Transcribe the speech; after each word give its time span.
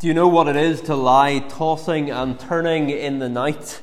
Do 0.00 0.06
you 0.06 0.14
know 0.14 0.28
what 0.28 0.46
it 0.46 0.54
is 0.54 0.80
to 0.82 0.94
lie 0.94 1.40
tossing 1.40 2.08
and 2.08 2.38
turning 2.38 2.88
in 2.88 3.18
the 3.18 3.28
night? 3.28 3.80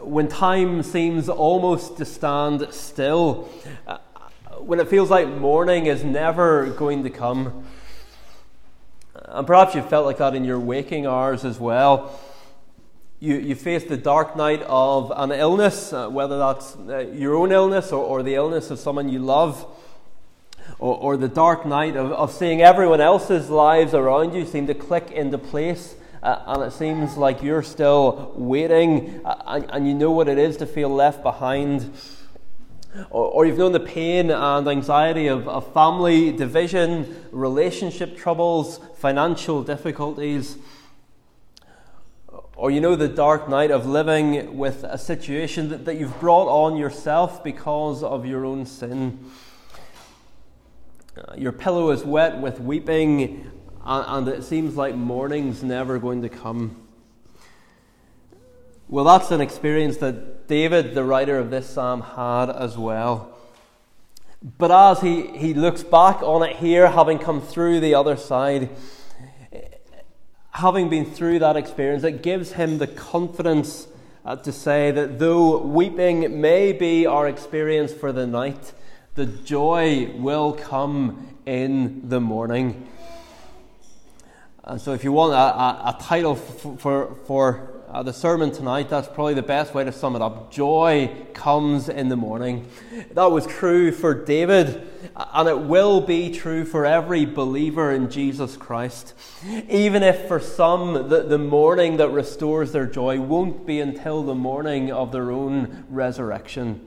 When 0.00 0.28
time 0.28 0.82
seems 0.82 1.30
almost 1.30 1.96
to 1.96 2.04
stand 2.04 2.66
still, 2.72 3.48
uh, 3.86 3.96
when 4.58 4.80
it 4.80 4.88
feels 4.88 5.08
like 5.08 5.28
morning 5.28 5.86
is 5.86 6.04
never 6.04 6.66
going 6.66 7.04
to 7.04 7.10
come. 7.10 7.64
And 9.14 9.46
perhaps 9.46 9.74
you 9.74 9.80
felt 9.80 10.04
like 10.04 10.18
that 10.18 10.34
in 10.34 10.44
your 10.44 10.60
waking 10.60 11.06
hours 11.06 11.46
as 11.46 11.58
well. 11.58 12.20
You, 13.18 13.36
you 13.36 13.54
face 13.54 13.84
the 13.84 13.96
dark 13.96 14.36
night 14.36 14.60
of 14.66 15.10
an 15.16 15.32
illness, 15.32 15.94
uh, 15.94 16.10
whether 16.10 16.36
that's 16.36 16.76
uh, 16.76 16.98
your 17.14 17.34
own 17.34 17.50
illness 17.50 17.92
or, 17.92 18.04
or 18.04 18.22
the 18.22 18.34
illness 18.34 18.70
of 18.70 18.78
someone 18.78 19.08
you 19.08 19.20
love 19.20 19.66
or, 20.78 20.96
or 20.96 21.16
the 21.16 21.28
dark 21.28 21.66
night 21.66 21.96
of, 21.96 22.12
of 22.12 22.32
seeing 22.32 22.62
everyone 22.62 23.00
else's 23.00 23.50
lives 23.50 23.94
around 23.94 24.34
you 24.34 24.46
seem 24.46 24.66
to 24.66 24.74
click 24.74 25.10
into 25.10 25.38
place. 25.38 25.94
Uh, 26.22 26.42
and 26.48 26.62
it 26.64 26.72
seems 26.72 27.16
like 27.16 27.42
you're 27.42 27.62
still 27.62 28.32
waiting, 28.36 29.22
uh, 29.24 29.42
and, 29.46 29.70
and, 29.70 29.88
you 29.88 29.94
know 29.94 30.10
what 30.10 30.28
it 30.28 30.36
is 30.36 30.58
to 30.58 30.66
feel 30.66 30.90
left 30.90 31.22
behind. 31.22 31.90
Or, 33.08 33.24
or 33.24 33.46
you've 33.46 33.56
known 33.56 33.72
the 33.72 33.80
pain 33.80 34.30
and 34.30 34.68
anxiety 34.68 35.28
of, 35.28 35.48
of 35.48 35.72
family 35.72 36.30
division, 36.30 37.24
relationship 37.30 38.18
troubles, 38.18 38.80
financial 38.98 39.62
difficulties. 39.62 40.58
Or 42.54 42.70
you 42.70 42.82
know 42.82 42.96
the 42.96 43.08
dark 43.08 43.48
night 43.48 43.70
of 43.70 43.86
living 43.86 44.58
with 44.58 44.84
a 44.84 44.98
situation 44.98 45.70
that, 45.70 45.86
that 45.86 45.96
you've 45.96 46.20
brought 46.20 46.48
on 46.48 46.76
yourself 46.76 47.42
because 47.42 48.02
of 48.02 48.26
your 48.26 48.44
own 48.44 48.66
sin. 48.66 49.30
Uh, 51.20 51.34
your 51.36 51.52
pillow 51.52 51.90
is 51.90 52.02
wet 52.02 52.40
with 52.40 52.60
weeping, 52.60 53.50
and 53.84 54.28
it 54.28 54.42
seems 54.42 54.74
like 54.74 54.94
morning's 54.94 55.62
never 55.62 55.98
going 55.98 56.22
to 56.22 56.30
come. 56.30 56.76
Well, 58.88 59.04
that's 59.04 59.30
an 59.30 59.42
experience 59.42 59.98
that 59.98 60.48
David, 60.48 60.94
the 60.94 61.04
writer 61.04 61.38
of 61.38 61.50
this 61.50 61.68
psalm, 61.68 62.00
had 62.00 62.48
as 62.48 62.78
well. 62.78 63.36
But 64.56 64.70
as 64.70 65.02
he, 65.02 65.26
he 65.36 65.52
looks 65.52 65.82
back 65.82 66.22
on 66.22 66.42
it 66.42 66.56
here, 66.56 66.90
having 66.90 67.18
come 67.18 67.42
through 67.42 67.80
the 67.80 67.94
other 67.94 68.16
side, 68.16 68.70
having 70.52 70.88
been 70.88 71.04
through 71.04 71.40
that 71.40 71.56
experience, 71.56 72.02
it 72.02 72.22
gives 72.22 72.52
him 72.52 72.78
the 72.78 72.86
confidence 72.86 73.88
uh, 74.24 74.36
to 74.36 74.52
say 74.52 74.90
that 74.90 75.18
though 75.18 75.58
weeping 75.58 76.40
may 76.40 76.72
be 76.72 77.04
our 77.04 77.28
experience 77.28 77.92
for 77.92 78.10
the 78.10 78.26
night, 78.26 78.72
the 79.20 79.26
joy 79.26 80.10
will 80.14 80.54
come 80.54 81.36
in 81.44 82.08
the 82.08 82.18
morning. 82.18 82.88
And 84.64 84.80
so, 84.80 84.94
if 84.94 85.04
you 85.04 85.12
want 85.12 85.34
a, 85.34 85.36
a, 85.36 85.94
a 85.94 85.96
title 86.00 86.36
for, 86.36 87.14
for, 87.26 87.82
uh, 87.90 88.02
the 88.02 88.14
sermon 88.14 88.50
tonight, 88.50 88.88
that's 88.88 89.08
probably 89.08 89.34
the 89.34 89.42
best 89.42 89.74
way 89.74 89.84
to 89.84 89.92
sum 89.92 90.16
it 90.16 90.22
up. 90.22 90.50
Joy 90.50 91.14
comes 91.34 91.90
in 91.90 92.08
the 92.08 92.16
morning. 92.16 92.66
That 93.12 93.30
was 93.30 93.46
true 93.46 93.92
for 93.92 94.14
David, 94.14 94.88
and 95.14 95.46
it 95.46 95.58
will 95.58 96.00
be 96.00 96.32
true 96.32 96.64
for 96.64 96.86
every 96.86 97.26
believer 97.26 97.92
in 97.92 98.10
Jesus 98.10 98.56
Christ. 98.56 99.12
Even 99.68 100.02
if 100.02 100.28
for 100.28 100.40
some 100.40 101.10
the, 101.10 101.24
the 101.24 101.36
morning 101.36 101.98
that 101.98 102.08
restores 102.08 102.72
their 102.72 102.86
joy 102.86 103.20
won't 103.20 103.66
be 103.66 103.80
until 103.80 104.22
the 104.22 104.34
morning 104.34 104.90
of 104.90 105.12
their 105.12 105.30
own 105.30 105.84
resurrection. 105.90 106.86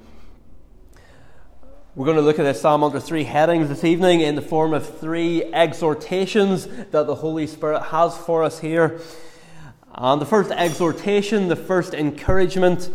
We're 1.96 2.06
going 2.06 2.18
to 2.18 2.24
look 2.24 2.40
at 2.40 2.44
this 2.44 2.60
psalm 2.60 2.84
under 2.84 3.00
three 3.00 3.24
headings 3.24 3.70
this 3.70 3.84
evening 3.84 4.22
in 4.22 4.34
the 4.34 4.42
form 4.42 4.74
of 4.74 4.98
three 4.98 5.44
exhortations 5.54 6.66
that 6.66 7.06
the 7.06 7.14
Holy 7.14 7.46
Spirit 7.46 7.82
has 7.82 8.18
for 8.18 8.44
us 8.44 8.62
here. 8.62 9.00
And 9.94 10.20
the 10.20 10.26
first 10.26 10.50
exhortation, 10.50 11.50
the 11.50 11.56
first 11.56 11.94
encouragement, 11.94 12.90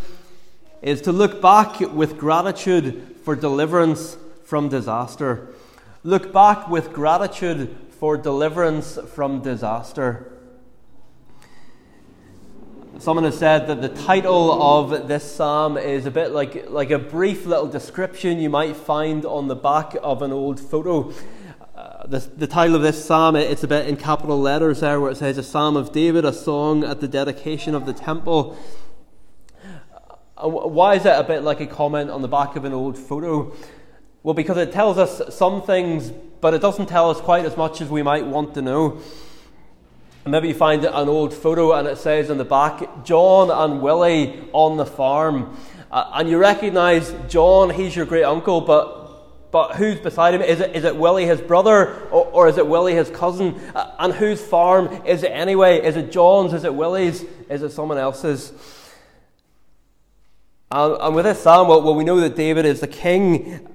is 0.81 0.99
to 1.03 1.13
look 1.13 1.41
back 1.41 1.79
with 1.79 2.17
gratitude 2.17 3.15
for 3.23 3.37
deliverance 3.37 4.17
from 4.43 4.67
disaster. 4.67 5.47
Look 6.03 6.33
back 6.33 6.67
with 6.67 6.91
gratitude 6.91 7.73
for 8.01 8.17
deliverance 8.17 8.99
from 9.15 9.41
disaster. 9.41 10.29
Someone 12.99 13.23
has 13.23 13.39
said 13.39 13.67
that 13.67 13.81
the 13.81 13.87
title 13.87 14.61
of 14.61 15.07
this 15.07 15.23
psalm 15.23 15.77
is 15.77 16.05
a 16.05 16.11
bit 16.11 16.31
like, 16.31 16.69
like 16.69 16.91
a 16.91 16.99
brief 16.99 17.45
little 17.45 17.65
description 17.65 18.39
you 18.39 18.49
might 18.49 18.75
find 18.75 19.23
on 19.23 19.47
the 19.47 19.55
back 19.55 19.95
of 20.03 20.21
an 20.21 20.33
old 20.33 20.59
photo. 20.59 21.13
Uh, 21.77 22.05
the, 22.07 22.19
the 22.35 22.45
title 22.45 22.75
of 22.75 22.81
this 22.81 23.05
psalm, 23.05 23.37
it's 23.37 23.63
a 23.63 23.69
bit 23.69 23.87
in 23.87 23.95
capital 23.95 24.37
letters 24.37 24.81
there 24.81 24.99
where 24.99 25.09
it 25.11 25.15
says, 25.15 25.37
A 25.37 25.43
Psalm 25.43 25.77
of 25.77 25.93
David, 25.93 26.25
a 26.25 26.33
song 26.33 26.83
at 26.83 26.99
the 26.99 27.07
dedication 27.07 27.73
of 27.73 27.85
the 27.85 27.93
temple. 27.93 28.57
Uh, 30.35 30.49
why 30.49 30.95
is 30.95 31.05
it 31.05 31.17
a 31.17 31.23
bit 31.23 31.41
like 31.41 31.61
a 31.61 31.67
comment 31.67 32.09
on 32.09 32.21
the 32.21 32.27
back 32.27 32.57
of 32.57 32.65
an 32.65 32.73
old 32.73 32.97
photo? 32.97 33.55
Well, 34.23 34.33
because 34.33 34.57
it 34.57 34.73
tells 34.73 34.97
us 34.97 35.33
some 35.33 35.61
things, 35.61 36.11
but 36.41 36.53
it 36.53 36.59
doesn't 36.59 36.87
tell 36.87 37.09
us 37.09 37.21
quite 37.21 37.45
as 37.45 37.55
much 37.55 37.79
as 37.79 37.89
we 37.89 38.03
might 38.03 38.25
want 38.25 38.55
to 38.55 38.61
know. 38.61 38.99
Maybe 40.25 40.49
you 40.49 40.53
find 40.53 40.83
an 40.83 41.07
old 41.07 41.33
photo 41.33 41.73
and 41.73 41.87
it 41.87 41.97
says 41.97 42.29
on 42.29 42.37
the 42.37 42.45
back, 42.45 43.05
John 43.05 43.49
and 43.49 43.81
Willie 43.81 44.47
on 44.51 44.77
the 44.77 44.85
farm. 44.85 45.57
Uh, 45.89 46.11
and 46.13 46.29
you 46.29 46.37
recognize 46.37 47.15
John, 47.29 47.69
he's 47.69 47.95
your 47.95 48.05
great 48.05 48.25
uncle, 48.25 48.61
but, 48.61 49.51
but 49.51 49.75
who's 49.75 49.97
beside 49.99 50.33
him? 50.33 50.41
Is 50.41 50.59
it, 50.59 50.75
is 50.75 50.83
it 50.83 50.95
Willie, 50.95 51.25
his 51.25 51.41
brother, 51.41 52.07
or, 52.09 52.25
or 52.27 52.47
is 52.47 52.57
it 52.57 52.67
Willie, 52.67 52.93
his 52.93 53.09
cousin? 53.09 53.55
Uh, 53.73 53.95
and 53.97 54.13
whose 54.13 54.41
farm 54.41 55.01
is 55.05 55.23
it 55.23 55.31
anyway? 55.31 55.81
Is 55.81 55.95
it 55.95 56.11
John's? 56.11 56.53
Is 56.53 56.63
it 56.65 56.73
Willie's? 56.75 57.23
Is 57.49 57.63
it 57.63 57.71
someone 57.71 57.97
else's? 57.97 58.51
And, 60.69 60.97
and 61.01 61.15
with 61.15 61.25
this 61.25 61.41
psalm, 61.41 61.67
well, 61.67 61.81
well, 61.81 61.95
we 61.95 62.03
know 62.03 62.19
that 62.19 62.35
David 62.35 62.65
is 62.65 62.81
the 62.81 62.87
king 62.87 63.67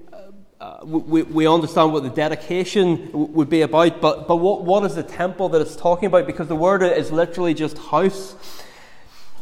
we, 0.84 1.22
we 1.22 1.46
understand 1.46 1.92
what 1.92 2.02
the 2.02 2.10
dedication 2.10 3.10
would 3.12 3.48
be 3.48 3.62
about, 3.62 4.00
but, 4.00 4.28
but 4.28 4.36
what, 4.36 4.64
what 4.64 4.84
is 4.84 4.94
the 4.94 5.02
temple 5.02 5.48
that 5.50 5.60
it's 5.60 5.76
talking 5.76 6.06
about? 6.06 6.26
Because 6.26 6.48
the 6.48 6.56
word 6.56 6.82
is 6.82 7.10
literally 7.10 7.54
just 7.54 7.76
house. 7.78 8.34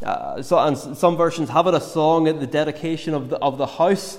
Uh, 0.03 0.43
so, 0.43 0.59
and 0.59 0.77
some 0.77 1.17
versions 1.17 1.49
have 1.51 1.67
it 1.67 1.75
a 1.75 1.81
song 1.81 2.27
at 2.27 2.41
the 2.41 2.47
dedication 2.47 3.15
of 3.15 3.29
the, 3.29 3.37
of 3.37 3.57
the 3.59 3.67
house. 3.67 4.19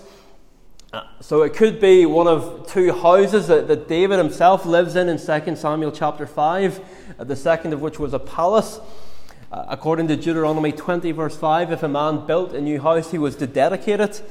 Uh, 0.93 1.01
so 1.19 1.41
it 1.41 1.53
could 1.55 1.81
be 1.81 2.05
one 2.05 2.27
of 2.27 2.67
two 2.67 2.93
houses 2.93 3.47
that, 3.47 3.67
that 3.67 3.87
David 3.87 4.17
himself 4.17 4.65
lives 4.65 4.95
in 4.95 5.09
in 5.09 5.17
2 5.17 5.55
Samuel 5.55 5.91
chapter 5.91 6.27
5, 6.27 6.79
uh, 7.19 7.23
the 7.23 7.35
second 7.35 7.73
of 7.73 7.81
which 7.81 7.99
was 7.99 8.13
a 8.13 8.19
palace. 8.19 8.79
Uh, 9.51 9.65
according 9.67 10.07
to 10.07 10.15
Deuteronomy 10.15 10.71
20, 10.71 11.11
verse 11.11 11.35
5, 11.35 11.71
if 11.71 11.83
a 11.83 11.87
man 11.87 12.25
built 12.25 12.53
a 12.53 12.61
new 12.61 12.79
house, 12.79 13.11
he 13.11 13.17
was 13.17 13.35
to 13.35 13.47
dedicate 13.47 13.99
it. 13.99 14.21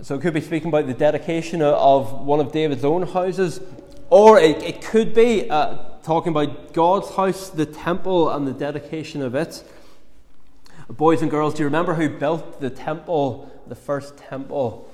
So 0.00 0.14
it 0.14 0.20
could 0.20 0.34
be 0.34 0.40
speaking 0.40 0.68
about 0.68 0.86
the 0.86 0.94
dedication 0.94 1.60
of 1.60 2.24
one 2.24 2.38
of 2.38 2.52
David's 2.52 2.84
own 2.84 3.02
houses, 3.02 3.60
or 4.10 4.38
it, 4.38 4.62
it 4.62 4.80
could 4.80 5.12
be 5.12 5.50
uh, 5.50 5.76
talking 6.04 6.30
about 6.30 6.72
God's 6.72 7.10
house, 7.16 7.50
the 7.50 7.66
temple, 7.66 8.30
and 8.30 8.46
the 8.46 8.52
dedication 8.52 9.22
of 9.22 9.34
it. 9.34 9.64
Boys 10.88 11.20
and 11.20 11.30
girls, 11.30 11.54
do 11.54 11.60
you 11.60 11.64
remember 11.64 11.94
who 11.94 12.08
built 12.08 12.60
the 12.60 12.70
temple, 12.70 13.50
the 13.66 13.74
first 13.74 14.16
temple? 14.16 14.88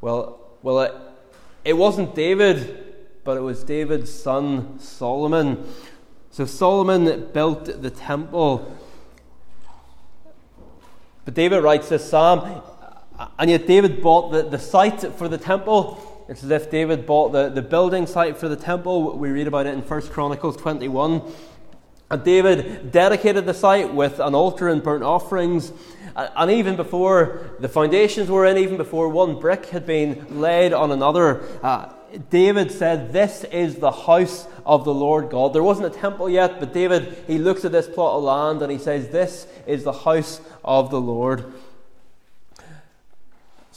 Well, 0.00 0.40
well, 0.62 0.80
it, 0.80 0.94
it 1.64 1.74
wasn't 1.74 2.16
David, 2.16 2.96
but 3.22 3.36
it 3.36 3.40
was 3.42 3.62
David's 3.62 4.12
son 4.12 4.80
Solomon. 4.80 5.64
So 6.32 6.44
Solomon 6.44 7.28
built 7.32 7.82
the 7.82 7.90
temple. 7.90 8.76
But 11.24 11.34
David 11.34 11.62
writes 11.62 11.88
this 11.88 12.08
psalm 12.08 12.62
and 13.38 13.50
yet, 13.50 13.66
David 13.66 14.02
bought 14.02 14.30
the, 14.30 14.42
the 14.42 14.58
site 14.58 15.00
for 15.14 15.28
the 15.28 15.38
temple. 15.38 16.24
It's 16.28 16.44
as 16.44 16.50
if 16.50 16.70
David 16.70 17.06
bought 17.06 17.32
the, 17.32 17.48
the 17.48 17.62
building 17.62 18.06
site 18.06 18.36
for 18.36 18.48
the 18.48 18.56
temple. 18.56 19.16
We 19.16 19.30
read 19.30 19.46
about 19.46 19.66
it 19.66 19.74
in 19.74 19.80
1 19.80 20.02
Chronicles 20.08 20.56
21. 20.56 21.22
And 22.10 22.24
David 22.24 22.92
dedicated 22.92 23.44
the 23.44 23.54
site 23.54 23.92
with 23.92 24.18
an 24.20 24.34
altar 24.34 24.68
and 24.68 24.82
burnt 24.82 25.04
offerings. 25.04 25.72
And 26.16 26.50
even 26.50 26.76
before 26.76 27.56
the 27.60 27.68
foundations 27.68 28.28
were 28.28 28.46
in, 28.46 28.56
even 28.58 28.76
before 28.76 29.08
one 29.08 29.38
brick 29.38 29.66
had 29.66 29.86
been 29.86 30.40
laid 30.40 30.72
on 30.72 30.90
another, 30.90 31.42
uh, 31.62 31.92
David 32.30 32.72
said, 32.72 33.12
This 33.12 33.44
is 33.44 33.76
the 33.76 33.90
house 33.90 34.46
of 34.64 34.84
the 34.84 34.94
Lord 34.94 35.30
God. 35.30 35.52
There 35.52 35.62
wasn't 35.62 35.94
a 35.94 35.98
temple 35.98 36.30
yet, 36.30 36.60
but 36.60 36.72
David, 36.72 37.24
he 37.26 37.38
looks 37.38 37.64
at 37.64 37.72
this 37.72 37.86
plot 37.86 38.16
of 38.16 38.24
land 38.24 38.62
and 38.62 38.72
he 38.72 38.78
says, 38.78 39.08
This 39.08 39.46
is 39.66 39.84
the 39.84 39.92
house 39.92 40.40
of 40.64 40.90
the 40.90 41.00
Lord. 41.00 41.52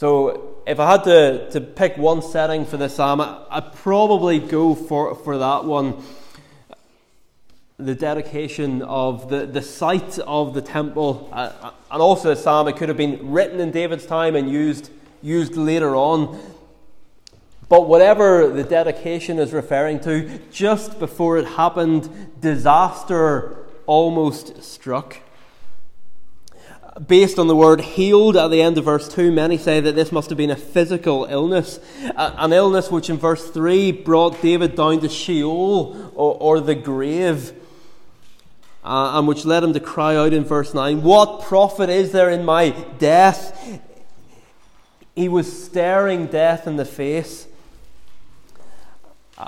So 0.02 0.56
if 0.66 0.80
I 0.80 0.94
had 0.94 1.04
to, 1.04 1.52
to 1.52 1.62
pick 1.62 1.96
one 1.96 2.24
setting 2.24 2.66
for 2.66 2.76
this 2.76 2.96
psalm, 2.96 3.22
I'd 3.22 3.72
probably 3.72 4.40
go 4.40 4.74
for, 4.74 5.14
for 5.14 5.38
that 5.38 5.66
one. 5.66 6.04
The 7.78 7.94
dedication 7.94 8.82
of 8.82 9.30
the, 9.30 9.46
the 9.46 9.62
site 9.62 10.18
of 10.18 10.56
the 10.56 10.62
temple, 10.64 11.30
uh, 11.32 11.54
uh, 11.62 11.72
and 11.92 12.02
also 12.02 12.34
the 12.34 12.36
psalm, 12.36 12.68
it 12.68 12.78
could 12.78 12.90
have 12.90 12.98
been 12.98 13.30
written 13.30 13.60
in 13.60 13.70
David's 13.70 14.08
time 14.08 14.36
and 14.36 14.50
used, 14.50 14.90
used 15.22 15.56
later 15.56 15.96
on. 15.96 16.42
But 17.70 17.88
whatever 17.88 18.50
the 18.50 18.64
dedication 18.64 19.38
is 19.38 19.54
referring 19.54 20.00
to, 20.00 20.40
just 20.50 20.98
before 20.98 21.38
it 21.38 21.46
happened, 21.46 22.10
disaster 22.42 23.56
almost 23.86 24.64
struck. 24.64 25.18
Based 27.08 27.40
on 27.40 27.48
the 27.48 27.56
word 27.56 27.82
healed 27.82 28.38
at 28.38 28.50
the 28.50 28.62
end 28.62 28.78
of 28.78 28.86
verse 28.86 29.08
2, 29.08 29.32
many 29.32 29.58
say 29.58 29.80
that 29.80 29.96
this 29.96 30.12
must 30.12 30.30
have 30.30 30.38
been 30.38 30.52
a 30.52 30.56
physical 30.56 31.26
illness. 31.26 31.80
An 32.16 32.54
illness 32.54 32.92
which 32.92 33.10
in 33.10 33.18
verse 33.18 33.50
3 33.50 33.92
brought 33.92 34.42
David 34.42 34.76
down 34.76 35.00
to 35.00 35.10
Sheol 35.10 36.12
or, 36.14 36.36
or 36.36 36.60
the 36.60 36.76
grave, 36.76 37.54
uh, 38.84 39.18
and 39.18 39.28
which 39.28 39.46
led 39.46 39.64
him 39.64 39.74
to 39.74 39.80
cry 39.80 40.16
out 40.16 40.34
in 40.34 40.44
verse 40.44 40.74
9, 40.74 41.02
What 41.02 41.42
profit 41.42 41.90
is 41.90 42.12
there 42.12 42.30
in 42.30 42.46
my 42.46 42.70
death? 43.00 43.82
He 45.16 45.28
was 45.28 45.64
staring 45.64 46.28
death 46.28 46.68
in 46.68 46.76
the 46.76 46.86
face. 46.86 47.48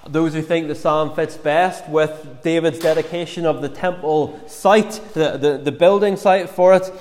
Those 0.07 0.33
who 0.33 0.41
think 0.41 0.67
the 0.67 0.75
psalm 0.75 1.15
fits 1.15 1.37
best 1.37 1.87
with 1.87 2.41
David's 2.41 2.79
dedication 2.79 3.45
of 3.45 3.61
the 3.61 3.69
temple 3.69 4.39
site, 4.47 4.99
the, 5.13 5.37
the, 5.37 5.57
the 5.57 5.71
building 5.71 6.15
site 6.15 6.49
for 6.49 6.73
it, 6.73 6.91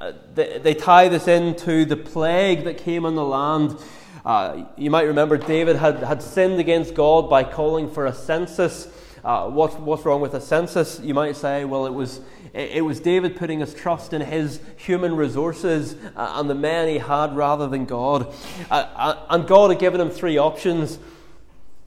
uh, 0.00 0.12
they, 0.34 0.58
they, 0.58 0.74
tie 0.74 1.08
this 1.08 1.26
into 1.26 1.84
the 1.84 1.96
plague 1.96 2.64
that 2.64 2.78
came 2.78 3.06
on 3.06 3.14
the 3.14 3.24
land. 3.24 3.76
Uh, 4.24 4.64
you 4.76 4.90
might 4.90 5.04
remember 5.04 5.36
David 5.36 5.76
had, 5.76 6.02
had 6.02 6.22
sinned 6.22 6.60
against 6.60 6.94
God 6.94 7.30
by 7.30 7.42
calling 7.42 7.90
for 7.90 8.06
a 8.06 8.12
census. 8.12 8.88
Uh, 9.24 9.48
what, 9.48 9.80
what's 9.80 10.04
wrong 10.04 10.20
with 10.20 10.34
a 10.34 10.40
census? 10.40 11.00
You 11.00 11.14
might 11.14 11.36
say, 11.36 11.64
well, 11.64 11.86
it 11.86 11.94
was, 11.94 12.20
it, 12.52 12.72
it 12.72 12.80
was 12.82 13.00
David 13.00 13.36
putting 13.36 13.60
his 13.60 13.72
trust 13.72 14.12
in 14.12 14.20
his 14.20 14.60
human 14.76 15.16
resources 15.16 15.96
uh, 16.14 16.34
and 16.36 16.50
the 16.50 16.54
men 16.54 16.88
he 16.88 16.98
had 16.98 17.34
rather 17.34 17.66
than 17.66 17.86
God. 17.86 18.32
Uh, 18.70 19.24
and 19.30 19.46
God 19.48 19.70
had 19.70 19.78
given 19.78 20.00
him 20.00 20.10
three 20.10 20.36
options. 20.38 20.98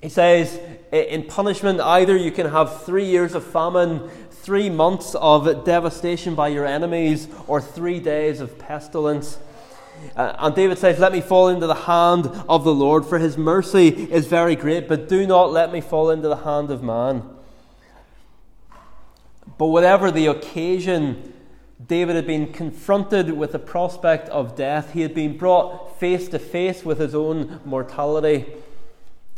He 0.01 0.09
says, 0.09 0.59
in 0.91 1.23
punishment, 1.23 1.81
either 1.81 2.15
you 2.15 2.31
can 2.31 2.49
have 2.49 2.83
three 2.83 3.05
years 3.05 3.35
of 3.35 3.43
famine, 3.43 4.09
three 4.29 4.69
months 4.69 5.13
of 5.15 5.65
devastation 5.65 6.35
by 6.35 6.47
your 6.47 6.65
enemies, 6.65 7.27
or 7.47 7.61
three 7.61 7.99
days 7.99 8.39
of 8.39 8.57
pestilence. 8.57 9.37
Uh, 10.15 10.33
and 10.39 10.55
David 10.55 10.77
says, 10.77 10.99
Let 10.99 11.11
me 11.11 11.19
fall 11.19 11.49
into 11.49 11.67
the 11.67 11.75
hand 11.75 12.27
of 12.47 12.63
the 12.63 12.73
Lord, 12.73 13.05
for 13.05 13.19
his 13.19 13.37
mercy 13.37 13.89
is 13.89 14.27
very 14.27 14.55
great, 14.55 14.87
but 14.87 15.09
do 15.09 15.27
not 15.27 15.51
let 15.51 15.73
me 15.73 15.81
fall 15.81 16.09
into 16.09 16.29
the 16.29 16.37
hand 16.37 16.71
of 16.71 16.81
man. 16.81 17.23
But 19.57 19.67
whatever 19.67 20.09
the 20.09 20.27
occasion, 20.27 21.33
David 21.85 22.15
had 22.15 22.25
been 22.25 22.53
confronted 22.53 23.31
with 23.31 23.51
the 23.51 23.59
prospect 23.59 24.29
of 24.29 24.55
death. 24.55 24.93
He 24.93 25.01
had 25.01 25.13
been 25.13 25.37
brought 25.37 25.99
face 25.99 26.29
to 26.29 26.39
face 26.39 26.85
with 26.85 26.99
his 26.99 27.13
own 27.13 27.59
mortality. 27.65 28.45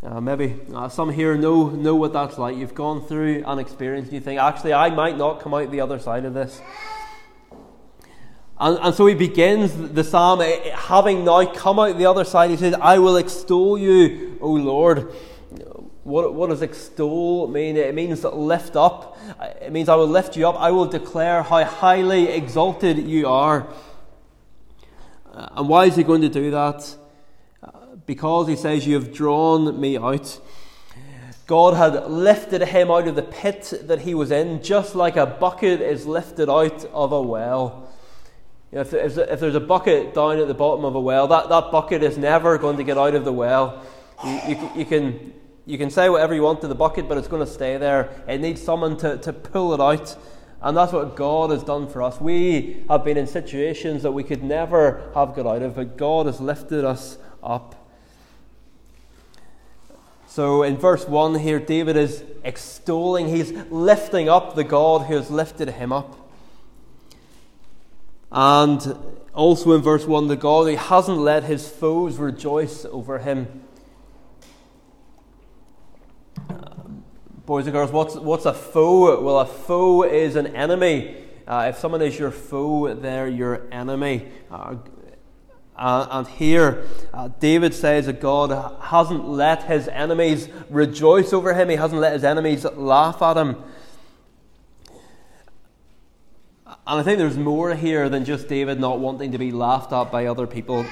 Uh, 0.03 0.19
maybe 0.19 0.56
uh, 0.74 0.89
some 0.89 1.12
here 1.12 1.38
know, 1.38 1.69
know 1.69 1.95
what 1.95 2.12
that's 2.12 2.39
like. 2.39 2.57
You've 2.57 2.74
gone 2.74 3.06
through 3.06 3.44
an 3.45 3.59
experience 3.59 4.06
and 4.06 4.13
you 4.13 4.19
think, 4.19 4.39
actually, 4.39 4.74
I 4.74 4.89
might 4.89 5.15
not 5.15 5.42
come 5.42 5.53
out 5.53 5.69
the 5.69 5.81
other 5.81 6.00
side 6.00 6.25
of 6.25 6.33
this. 6.33 6.59
And, 8.59 8.80
and 8.81 8.95
so 8.95 9.06
he 9.06 9.13
begins 9.13 9.75
the 9.75 10.03
psalm, 10.03 10.42
eh, 10.42 10.75
having 10.75 11.24
now 11.24 11.45
come 11.53 11.77
out 11.77 12.00
the 12.00 12.07
other 12.07 12.24
side, 12.24 12.50
he 12.50 12.57
says, 12.57 12.74
I 12.81 12.98
will 12.98 13.18
extol 13.18 13.77
you, 13.77 14.39
O 14.42 14.50
Lord. 14.51 15.13
What, 16.03 16.33
what 16.33 16.50
does 16.50 16.63
extol 16.63 17.48
mean? 17.48 17.77
It 17.77 17.94
means 17.94 18.24
lift 18.24 18.75
up. 18.75 19.19
It 19.62 19.71
means 19.71 19.88
I 19.88 19.94
will 19.94 20.07
lift 20.07 20.36
you 20.36 20.50
up. 20.50 20.56
I 20.59 20.71
will 20.71 20.88
declare 20.88 21.44
how 21.44 21.63
highly 21.63 22.27
exalted 22.30 22.98
you 22.98 23.27
are. 23.27 23.68
Uh, 25.31 25.48
and 25.57 25.69
why 25.69 25.86
is 25.86 25.95
he 25.95 26.03
going 26.03 26.21
to 26.21 26.30
do 26.30 26.50
that? 26.50 26.95
Because 28.12 28.46
he 28.50 28.58
says, 28.58 28.86
You 28.86 28.96
have 28.96 29.13
drawn 29.13 29.80
me 29.80 29.98
out. 29.98 30.38
God 31.48 31.75
had 31.75 32.12
lifted 32.12 32.62
him 32.62 32.92
out 32.92 33.08
of 33.08 33.16
the 33.16 33.22
pit 33.22 33.74
that 33.84 34.02
he 34.02 34.13
was 34.13 34.31
in, 34.31 34.62
just 34.62 34.96
like 34.96 35.16
a 35.16 35.25
bucket 35.25 35.80
is 35.80 36.06
lifted 36.06 36.50
out 36.50 36.84
of 36.88 37.13
a 37.13 37.22
well. 37.22 37.90
You 38.69 38.75
know, 38.75 38.81
if, 38.81 38.94
if, 38.94 39.18
if, 39.18 39.40
there's 39.40 39.56
a 39.56 39.62
bucket 39.62 40.13
down 40.13 40.40
at 40.40 40.50
the 40.50 40.54
bottom 40.54 40.84
of 40.84 40.94
a 40.96 41.00
well, 41.00 41.25
that, 41.30 41.48
that 41.48 41.72
bucket 41.72 42.04
is 42.04 42.18
never 42.18 42.58
going 42.58 42.75
to 42.75 42.84
get 42.84 42.98
out 42.98 43.16
of 43.16 43.24
the 43.24 43.31
well. 43.31 43.81
You, 44.25 44.42
you, 44.50 44.72
you, 44.75 44.86
can, 44.86 45.34
you 45.66 45.78
can 45.78 45.90
say 45.90 46.10
whatever 46.10 46.36
you 46.36 46.42
want 46.42 46.60
to 46.62 46.68
the 46.68 46.75
bucket, 46.75 47.08
but 47.08 47.18
it's 47.18 47.30
going 47.30 47.46
to 47.46 47.50
stay 47.50 47.78
there. 47.78 48.10
It 48.28 48.42
needs 48.42 48.62
someone 48.62 48.98
to, 48.98 49.19
to 49.19 49.31
pull 49.31 49.74
it 49.74 49.80
out. 49.80 50.18
And 50.62 50.75
that's 50.75 50.92
what 50.92 51.16
God 51.16 51.52
has 51.52 51.63
done 51.63 51.88
for 51.88 52.04
us. 52.04 52.19
We 52.19 52.84
have 52.90 53.06
been 53.06 53.16
in 53.16 53.25
situations 53.25 54.04
that 54.04 54.12
we 54.12 54.25
could 54.25 54.44
never 54.44 55.10
have 55.16 55.34
got 55.34 55.46
out 55.46 55.62
of, 55.62 55.75
but 55.75 55.96
God 55.96 56.25
has 56.25 56.42
lifted 56.42 56.84
us 56.84 57.18
up. 57.42 57.81
So 60.31 60.63
in 60.63 60.78
verse 60.78 61.06
1 61.10 61.39
here, 61.39 61.60
David 61.60 61.98
is 61.98 62.24
extolling, 62.45 63.28
he's 63.28 63.51
lifting 63.69 64.30
up 64.30 64.56
the 64.56 64.63
God 64.63 65.07
who 65.07 65.16
has 65.18 65.30
lifted 65.30 65.72
him 65.72 65.92
up. 65.92 66.18
And 68.31 68.95
also 69.33 69.74
in 69.74 69.81
verse 69.81 70.06
1, 70.06 70.30
the 70.30 70.38
God 70.38 70.69
who 70.69 70.78
hasn't 70.78 71.18
let 71.18 71.44
his 71.44 71.68
foes 71.68 72.16
rejoice 72.16 72.86
over 72.86 73.19
him. 73.19 73.66
boys 77.45 77.66
and 77.66 77.74
girls, 77.74 77.92
what's, 77.92 78.16
what's 78.16 78.45
a 78.45 78.54
foe? 78.54 79.19
Well, 79.19 79.42
a 79.42 79.45
foe 79.45 80.04
is 80.04 80.38
an 80.38 80.56
enemy. 80.56 81.25
Uh, 81.45 81.66
if 81.68 81.77
someone 81.77 82.01
is 82.01 82.18
your 82.18 82.31
foe, 82.31 82.94
they're 82.94 83.27
your 83.27 83.68
enemy. 83.69 84.30
Uh, 84.50 84.75
uh, 85.81 86.07
and 86.12 86.28
here, 86.28 86.86
uh, 87.12 87.30
David 87.39 87.74
says 87.74 88.06
that 88.06 88.22
God 88.22 88.51
hasn't 88.81 89.28
let 89.28 89.63
his 89.63 89.88
enemies 89.88 90.48
rejoice 90.69 91.33
over 91.33 91.56
him, 91.56 91.69
he 91.69 91.75
hasn't 91.75 92.00
let 92.00 92.13
his 92.13 92.24
enemies 92.24 92.66
laugh 92.66 93.19
at 93.24 93.36
him. 93.36 93.56
And 96.68 97.00
I 97.00 97.01
think 97.01 97.18
there's 97.18 97.38
more 97.38 97.74
here 97.74 98.10
than 98.10 98.25
just 98.25 98.48
David 98.48 98.80
not 98.80 99.00
wanting 99.00 99.31
to 99.31 99.39
be 99.39 99.51
laughed 99.51 99.92
at 99.92 100.12
by 100.12 100.28
other 100.28 100.45
people. 100.45 100.86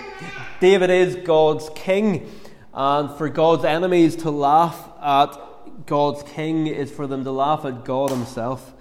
David 0.60 0.90
is 0.90 1.18
God's 1.18 1.70
king, 1.76 2.28
and 2.74 3.16
for 3.16 3.30
God's 3.30 3.66
enemies 3.66 4.16
to 4.18 4.32
laugh 4.32 4.90
at 5.04 5.38
God's 5.86 6.24
king 6.24 6.66
is 6.66 6.90
for 6.90 7.06
them 7.06 7.24
to 7.26 7.32
laugh 7.32 7.64
at 7.64 7.86
God 7.86 8.10
himself. 8.10 8.74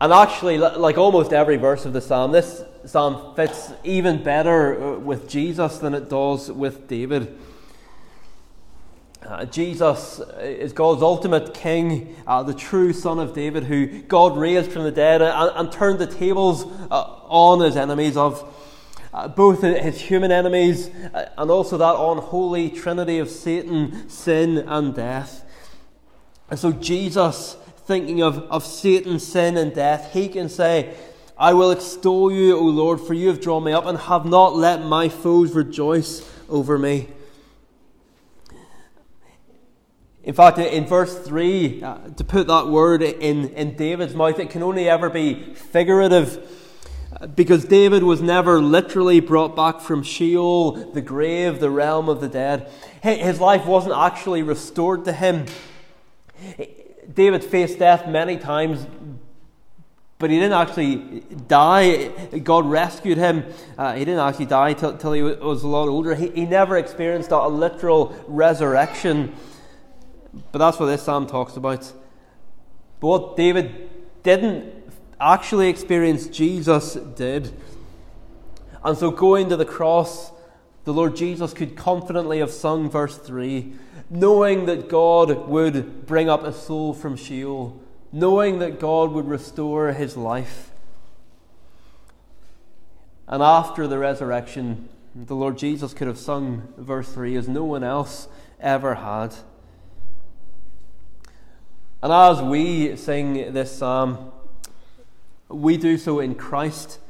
And 0.00 0.14
actually, 0.14 0.56
like 0.56 0.96
almost 0.96 1.32
every 1.32 1.56
verse 1.56 1.84
of 1.84 1.92
the 1.92 2.00
psalm, 2.00 2.32
this 2.32 2.62
psalm 2.86 3.34
fits 3.34 3.70
even 3.84 4.22
better 4.22 4.82
uh, 4.82 4.98
with 4.98 5.28
Jesus 5.28 5.76
than 5.76 5.92
it 5.92 6.08
does 6.08 6.50
with 6.50 6.88
David. 6.88 7.36
Uh, 9.22 9.44
Jesus 9.44 10.20
is 10.40 10.72
God's 10.72 11.02
ultimate 11.02 11.52
king, 11.52 12.16
uh, 12.26 12.42
the 12.42 12.54
true 12.54 12.94
son 12.94 13.18
of 13.18 13.34
David, 13.34 13.64
who 13.64 14.00
God 14.02 14.38
raised 14.38 14.72
from 14.72 14.84
the 14.84 14.90
dead 14.90 15.20
and, 15.20 15.52
and 15.54 15.70
turned 15.70 15.98
the 15.98 16.06
tables 16.06 16.64
uh, 16.90 17.02
on 17.28 17.60
his 17.60 17.76
enemies 17.76 18.16
of 18.16 18.42
uh, 19.12 19.28
both 19.28 19.60
his 19.60 20.00
human 20.00 20.32
enemies 20.32 20.88
uh, 21.12 21.28
and 21.36 21.50
also 21.50 21.76
that 21.76 21.94
unholy 21.94 22.70
trinity 22.70 23.18
of 23.18 23.28
Satan, 23.28 24.08
sin, 24.08 24.56
and 24.58 24.94
death. 24.94 25.44
And 26.48 26.58
so 26.58 26.72
Jesus 26.72 27.58
thinking 27.86 28.22
of, 28.22 28.38
of 28.50 28.64
Satan, 28.64 29.18
sin, 29.18 29.56
and 29.56 29.74
death, 29.74 30.12
he 30.12 30.28
can 30.28 30.48
say, 30.48 30.94
I 31.36 31.54
will 31.54 31.70
extol 31.70 32.30
you, 32.30 32.56
O 32.56 32.62
Lord, 32.62 33.00
for 33.00 33.14
you 33.14 33.28
have 33.28 33.40
drawn 33.40 33.64
me 33.64 33.72
up 33.72 33.86
and 33.86 33.96
have 33.96 34.26
not 34.26 34.54
let 34.54 34.84
my 34.84 35.08
foes 35.08 35.52
rejoice 35.52 36.28
over 36.50 36.78
me. 36.78 37.08
In 40.22 40.34
fact, 40.34 40.58
in 40.58 40.84
verse 40.84 41.18
3, 41.18 41.82
uh, 41.82 41.98
to 42.10 42.24
put 42.24 42.46
that 42.48 42.66
word 42.66 43.02
in, 43.02 43.48
in 43.54 43.74
David's 43.74 44.14
mouth, 44.14 44.38
it 44.38 44.50
can 44.50 44.62
only 44.62 44.86
ever 44.86 45.08
be 45.08 45.54
figurative 45.54 46.46
uh, 47.18 47.26
because 47.26 47.64
David 47.64 48.02
was 48.02 48.20
never 48.20 48.60
literally 48.60 49.20
brought 49.20 49.56
back 49.56 49.80
from 49.80 50.02
Sheol, 50.02 50.92
the 50.92 51.00
grave, 51.00 51.58
the 51.58 51.70
realm 51.70 52.10
of 52.10 52.20
the 52.20 52.28
dead. 52.28 52.70
His 53.02 53.40
life 53.40 53.64
wasn't 53.64 53.94
actually 53.94 54.42
restored 54.42 55.06
to 55.06 55.12
him. 55.14 55.46
David 57.12 57.42
faced 57.42 57.78
death 57.78 58.06
many 58.06 58.36
times, 58.36 58.86
but 60.18 60.30
he 60.30 60.38
didn't 60.38 60.52
actually 60.52 61.20
die. 61.48 62.08
God 62.38 62.66
rescued 62.66 63.18
him. 63.18 63.44
Uh, 63.78 63.94
he 63.94 64.04
didn't 64.04 64.20
actually 64.20 64.46
die 64.46 64.74
till, 64.74 65.12
he 65.12 65.22
was 65.22 65.62
a 65.62 65.68
lot 65.68 65.88
older. 65.88 66.14
He, 66.14 66.30
he 66.30 66.44
never 66.44 66.76
experienced 66.76 67.30
a 67.30 67.48
literal 67.48 68.14
resurrection. 68.28 69.34
But 70.52 70.58
that's 70.58 70.78
what 70.78 70.86
this 70.86 71.02
psalm 71.02 71.26
talks 71.26 71.56
about. 71.56 71.92
But 73.00 73.06
what 73.06 73.36
David 73.36 73.88
didn't 74.22 74.72
actually 75.18 75.68
experience, 75.68 76.26
Jesus 76.26 76.94
did. 76.94 77.52
And 78.84 78.96
so 78.96 79.10
going 79.10 79.48
to 79.48 79.56
the 79.56 79.64
cross, 79.64 80.32
the 80.84 80.92
Lord 80.92 81.16
Jesus 81.16 81.52
could 81.52 81.76
confidently 81.76 82.38
have 82.38 82.50
sung 82.50 82.90
verse 82.90 83.16
3 83.16 83.74
knowing 84.10 84.66
that 84.66 84.88
God 84.88 85.48
would 85.48 86.04
bring 86.04 86.28
up 86.28 86.42
a 86.42 86.52
soul 86.52 86.92
from 86.92 87.16
Sheol, 87.16 87.80
knowing 88.10 88.58
that 88.58 88.80
God 88.80 89.12
would 89.12 89.28
restore 89.28 89.92
his 89.92 90.16
life. 90.16 90.72
And 93.28 93.40
after 93.40 93.86
the 93.86 93.98
resurrection, 93.98 94.88
The 95.12 95.34
Lord 95.34 95.58
Jesus 95.58 95.92
could 95.92 96.06
have 96.06 96.18
sung 96.18 96.72
verse 96.76 97.10
3 97.12 97.36
as 97.36 97.48
no 97.48 97.64
one 97.64 97.82
else 97.82 98.28
ever 98.60 98.94
had. 98.94 99.34
And 102.00 102.12
as 102.12 102.40
we 102.40 102.94
sing 102.96 103.52
this 103.52 103.76
psalm, 103.76 104.30
we 105.48 105.76
do 105.76 105.98
so 105.98 106.20
in 106.20 106.36
Christ, 106.36 107.00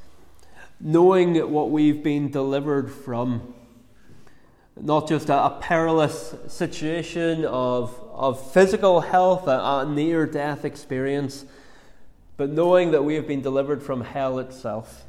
knowing 0.81 1.37
what 1.53 1.71
we've 1.71 2.03
been 2.03 2.31
delivered 2.31 2.91
from. 2.91 3.53
Not 4.77 5.09
just 5.09 5.29
a, 5.29 5.45
a 5.45 5.59
perilous 5.61 6.35
situation 6.49 7.45
of, 7.45 7.99
of 8.13 8.53
physical 8.53 9.01
health, 9.01 9.47
a, 9.47 9.59
a 9.59 9.87
near 9.87 10.27
death 10.27 10.65
experience, 10.65 11.45
but 12.37 12.51
knowing 12.51 12.91
that 12.93 13.03
we 13.03 13.15
have 13.15 13.27
been 13.27 13.43
delivered 13.43 13.83
from 13.83 14.03
hell 14.03 14.39
itself. 14.39 15.05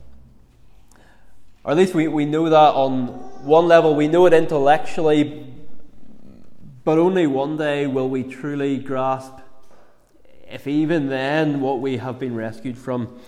Or 1.63 1.71
at 1.71 1.77
least 1.77 1.93
we, 1.93 2.07
we 2.07 2.25
know 2.25 2.49
that 2.49 2.73
on 2.73 3.07
one 3.45 3.67
level, 3.67 3.95
we 3.95 4.07
know 4.07 4.25
it 4.25 4.33
intellectually, 4.33 5.45
but 6.83 6.97
only 6.97 7.27
one 7.27 7.57
day 7.57 7.85
will 7.85 8.09
we 8.09 8.23
truly 8.23 8.77
grasp, 8.77 9.33
if 10.49 10.67
even 10.67 11.07
then, 11.07 11.61
what 11.61 11.79
we 11.79 11.97
have 11.97 12.17
been 12.17 12.35
rescued 12.35 12.77
from. 12.77 13.19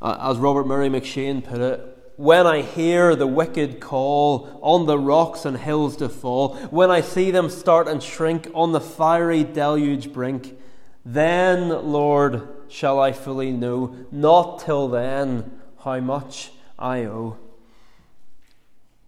Uh, 0.00 0.30
as 0.30 0.38
Robert 0.38 0.66
Murray 0.66 0.88
M'Cheyne 0.88 1.44
put 1.44 1.60
it, 1.60 1.89
when 2.20 2.46
I 2.46 2.60
hear 2.60 3.16
the 3.16 3.26
wicked 3.26 3.80
call 3.80 4.60
on 4.60 4.84
the 4.84 4.98
rocks 4.98 5.46
and 5.46 5.56
hills 5.56 5.96
to 5.96 6.08
fall, 6.10 6.54
when 6.66 6.90
I 6.90 7.00
see 7.00 7.30
them 7.30 7.48
start 7.48 7.88
and 7.88 8.02
shrink 8.02 8.46
on 8.52 8.72
the 8.72 8.80
fiery 8.80 9.42
deluge 9.42 10.12
brink, 10.12 10.54
then, 11.02 11.70
Lord, 11.70 12.46
shall 12.68 13.00
I 13.00 13.12
fully 13.12 13.52
know, 13.52 13.96
not 14.12 14.58
till 14.58 14.86
then, 14.88 15.50
how 15.82 15.98
much 16.00 16.50
I 16.78 17.04
owe. 17.06 17.38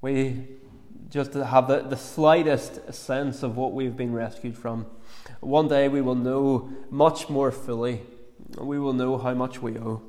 We 0.00 0.47
just 1.11 1.35
have 1.35 1.69
the, 1.69 1.83
the 1.83 1.99
slightest 1.99 2.95
sense 2.95 3.42
of 3.42 3.59
what 3.59 3.75
we've 3.75 3.95
been 3.95 4.14
rescued 4.14 4.57
from. 4.57 4.87
One 5.40 5.69
day 5.69 5.87
we 5.87 6.00
will 6.00 6.14
know 6.14 6.71
much 6.88 7.28
more 7.28 7.52
fully. 7.52 8.00
We 8.57 8.78
will 8.78 8.95
know 8.95 9.19
how 9.19 9.35
much 9.35 9.61
we 9.61 9.76
owe. 9.76 10.00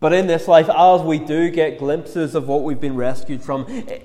But 0.00 0.12
in 0.12 0.26
this 0.26 0.48
life, 0.48 0.68
as 0.68 1.00
we 1.00 1.18
do 1.18 1.50
get 1.50 1.78
glimpses 1.78 2.34
of 2.34 2.46
what 2.46 2.62
we've 2.62 2.80
been 2.80 2.96
rescued 2.96 3.42
from, 3.42 3.64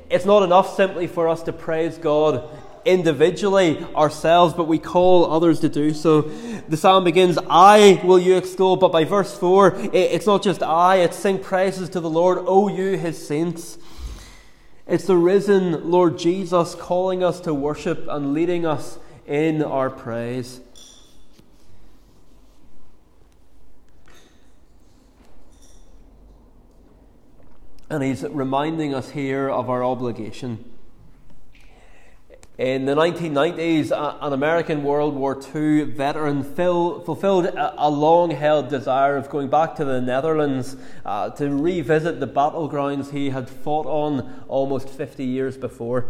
it's 0.10 0.26
not 0.26 0.44
enough 0.44 0.76
simply 0.76 1.08
for 1.08 1.28
us 1.28 1.44
to 1.44 1.54
praise 1.54 1.98
God 1.98 2.50
individually 2.86 3.86
ourselves, 3.96 4.54
but 4.54 4.68
we 4.68 4.80
call 4.80 5.32
others 5.32 5.60
to 5.60 5.70
do 5.70 5.94
so. 5.94 6.22
The 6.22 6.78
psalm 6.78 7.04
begins, 7.04 7.38
I 7.50 8.02
will 8.04 8.20
you 8.20 8.38
extol, 8.38 8.78
but 8.78 8.92
by 8.92 9.04
verse 9.04 9.38
4, 9.38 9.90
it's 9.94 10.26
not 10.26 10.44
just 10.44 10.64
I, 10.64 10.98
it's 10.98 11.18
sing 11.18 11.40
praises 11.40 11.90
to 11.90 12.00
the 12.00 12.10
Lord, 12.10 12.40
O 12.42 12.68
you 12.68 12.98
his 12.98 13.26
saints. 13.26 13.78
It's 14.88 15.06
the 15.06 15.18
risen 15.18 15.92
Lord 15.92 16.18
Jesus 16.18 16.74
calling 16.76 17.24
us 17.24 17.40
to 17.42 17.54
worship 17.54 18.08
and 18.10 18.34
leading 18.34 18.66
us 18.66 18.98
in 19.28 19.62
our 19.62 19.90
praise. 19.90 20.62
And 27.90 28.04
he's 28.04 28.24
reminding 28.24 28.94
us 28.94 29.10
here 29.10 29.50
of 29.50 29.70
our 29.70 29.84
obligation. 29.84 30.64
In 32.60 32.86
the 32.86 32.94
1990s, 32.94 33.92
an 34.22 34.34
American 34.34 34.84
World 34.84 35.16
War 35.16 35.42
II 35.56 35.86
veteran 35.86 36.44
fulfilled 36.44 37.46
a 37.56 37.90
long 37.90 38.32
held 38.32 38.68
desire 38.68 39.16
of 39.16 39.30
going 39.30 39.50
back 39.50 39.76
to 39.78 39.86
the 39.86 40.02
Netherlands 40.02 40.76
uh, 41.06 41.30
to 41.32 41.50
revisit 41.50 42.20
the 42.20 42.28
battlegrounds 42.28 43.12
he 43.12 43.30
had 43.30 43.50
fought 43.50 43.86
on 43.86 44.44
almost 44.50 44.90
50 44.90 45.24
years 45.24 45.56
before. 45.56 46.08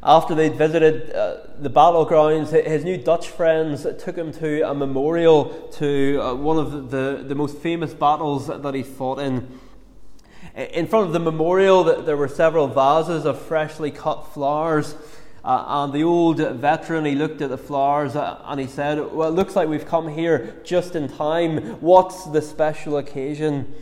After 0.00 0.36
they'd 0.36 0.54
visited 0.54 1.10
uh, 1.10 1.38
the 1.58 1.70
battlegrounds, 1.70 2.50
his 2.64 2.84
new 2.84 2.96
Dutch 2.96 3.28
friends 3.28 3.84
took 3.98 4.16
him 4.16 4.30
to 4.34 4.62
a 4.62 4.72
memorial 4.72 5.68
to 5.72 6.20
uh, 6.22 6.34
one 6.34 6.56
of 6.56 6.92
the, 6.92 7.24
the 7.26 7.34
most 7.34 7.58
famous 7.58 7.92
battles 7.92 8.46
that 8.46 8.74
he 8.74 8.84
fought 8.84 9.18
in. 9.18 9.58
In 10.54 10.86
front 10.86 11.06
of 11.06 11.12
the 11.12 11.20
memorial, 11.20 11.84
there 12.02 12.16
were 12.16 12.28
several 12.28 12.66
vases 12.66 13.24
of 13.24 13.40
freshly 13.40 13.90
cut 13.90 14.32
flowers. 14.32 14.94
Uh, 15.44 15.64
and 15.84 15.92
the 15.92 16.02
old 16.02 16.38
veteran, 16.38 17.04
he 17.04 17.14
looked 17.14 17.40
at 17.40 17.48
the 17.48 17.58
flowers 17.58 18.16
uh, 18.16 18.42
and 18.44 18.60
he 18.60 18.66
said, 18.66 18.98
Well, 19.12 19.28
it 19.28 19.32
looks 19.32 19.54
like 19.54 19.68
we've 19.68 19.86
come 19.86 20.08
here 20.08 20.60
just 20.64 20.96
in 20.96 21.08
time. 21.08 21.80
What's 21.80 22.24
the 22.24 22.42
special 22.42 22.98
occasion? 22.98 23.74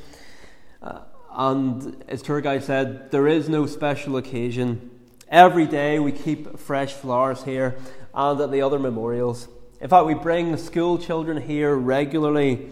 Uh, 0.83 1.01
and 1.35 2.05
his 2.09 2.23
tour 2.23 2.41
guide 2.41 2.63
said, 2.63 3.11
There 3.11 3.27
is 3.27 3.49
no 3.49 3.67
special 3.67 4.17
occasion. 4.17 4.91
Every 5.29 5.67
day 5.67 5.99
we 5.99 6.13
keep 6.13 6.59
fresh 6.59 6.93
flowers 6.93 7.43
here 7.43 7.77
and 8.15 8.41
at 8.41 8.53
the 8.53 8.63
other 8.63 8.79
memorials. 8.79 9.49
In 9.81 9.89
fact, 9.89 10.07
we 10.07 10.15
bring 10.15 10.57
school 10.57 10.99
children 10.99 11.41
here 11.41 11.75
regularly 11.75 12.71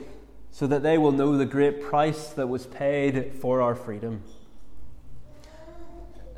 so 0.55 0.67
that 0.69 0.83
they 0.83 0.97
will 0.97 1.13
know 1.13 1.37
the 1.37 1.45
great 1.45 1.83
price 1.83 2.29
that 2.29 2.47
was 2.47 2.65
paid 2.67 3.33
for 3.41 3.61
our 3.61 3.75
freedom 3.75 4.23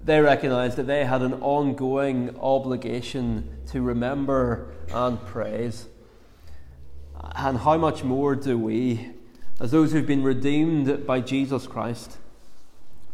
they 0.06 0.20
recognized 0.20 0.76
that 0.76 0.86
they 0.86 1.04
had 1.04 1.20
an 1.20 1.34
ongoing 1.34 2.36
obligation 2.40 3.58
to 3.66 3.82
remember 3.82 4.72
and 4.94 5.20
praise. 5.26 5.86
And 7.34 7.58
how 7.58 7.76
much 7.76 8.04
more 8.04 8.36
do 8.36 8.56
we, 8.56 9.10
as 9.58 9.72
those 9.72 9.90
who've 9.90 10.06
been 10.06 10.22
redeemed 10.22 11.06
by 11.06 11.20
Jesus 11.20 11.66
Christ? 11.66 12.18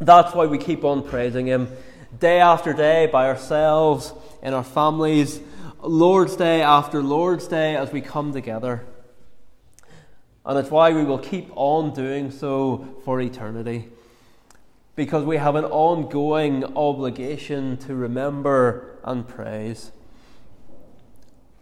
That's 0.01 0.35
why 0.35 0.45
we 0.45 0.59
keep 0.59 0.85
on 0.85 1.03
praising 1.03 1.47
Him 1.47 1.75
day 2.19 2.41
after 2.41 2.75
day 2.75 3.07
by 3.07 3.27
ourselves, 3.27 4.13
in 4.43 4.53
our 4.53 4.65
families, 4.65 5.41
Lord's 5.81 6.37
Day 6.37 6.61
after 6.61 7.03
Lord's 7.03 7.49
Day 7.49 7.75
as 7.75 7.91
we 7.91 8.03
come 8.03 8.35
together. 8.35 8.85
And 10.45 10.59
it's 10.59 10.71
why 10.71 10.93
we 10.93 11.05
will 11.05 11.19
keep 11.19 11.51
on 11.55 11.95
doing 11.95 12.31
so 12.31 12.97
for 13.05 13.21
eternity 13.21 13.89
because 14.95 15.25
we 15.25 15.37
have 15.37 15.55
an 15.55 15.65
ongoing 15.65 16.65
obligation 16.77 17.77
to 17.79 17.95
remember 17.95 18.99
and 19.05 19.27
praise. 19.27 19.91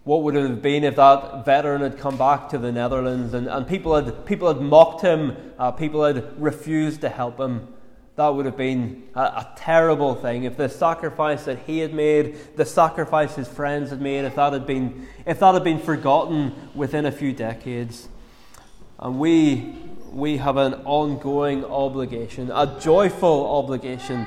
What 0.05 0.23
would 0.23 0.35
it 0.35 0.49
have 0.49 0.63
been 0.63 0.83
if 0.83 0.97
that 0.97 1.45
veteran 1.45 1.83
had 1.83 1.99
come 1.99 2.17
back 2.17 2.49
to 2.49 2.59
the 2.59 2.73
Netherlands 2.73 3.35
and, 3.35 3.47
and 3.47 3.69
people, 3.69 3.95
had, 3.95 4.27
people 4.27 4.49
had 4.49 4.61
mocked 4.61 5.03
him, 5.03 5.37
uh, 5.59 5.71
people 5.73 6.03
had 6.03 6.41
refused 6.41 7.03
to 7.03 7.09
help 7.09 7.39
him? 7.39 7.69
That 8.17 8.29
would 8.29 8.47
have 8.47 8.57
been 8.57 9.05
a, 9.15 9.21
a 9.21 9.53
terrible 9.57 10.15
thing. 10.15 10.45
If 10.45 10.57
the 10.57 10.69
sacrifice 10.69 11.45
that 11.45 11.61
he 11.61 11.79
had 11.79 11.95
made, 11.95 12.57
the 12.57 12.65
sacrifice 12.65 13.37
his 13.37 13.47
friends 13.47 13.91
had 13.91 14.01
made, 14.01 14.25
if 14.25 14.35
that 14.35 14.53
had 14.53 14.67
been, 14.67 15.07
if 15.27 15.39
that 15.41 15.55
had 15.55 15.65
been 15.65 15.79
forgotten 15.79 16.71
within 16.75 17.07
a 17.07 17.13
few 17.13 17.33
decades. 17.33 18.09
And 19.01 19.19
we 19.19 19.75
we 20.13 20.37
have 20.39 20.57
an 20.57 20.75
ongoing 20.85 21.65
obligation, 21.65 22.51
a 22.53 22.79
joyful 22.81 23.47
obligation 23.47 24.27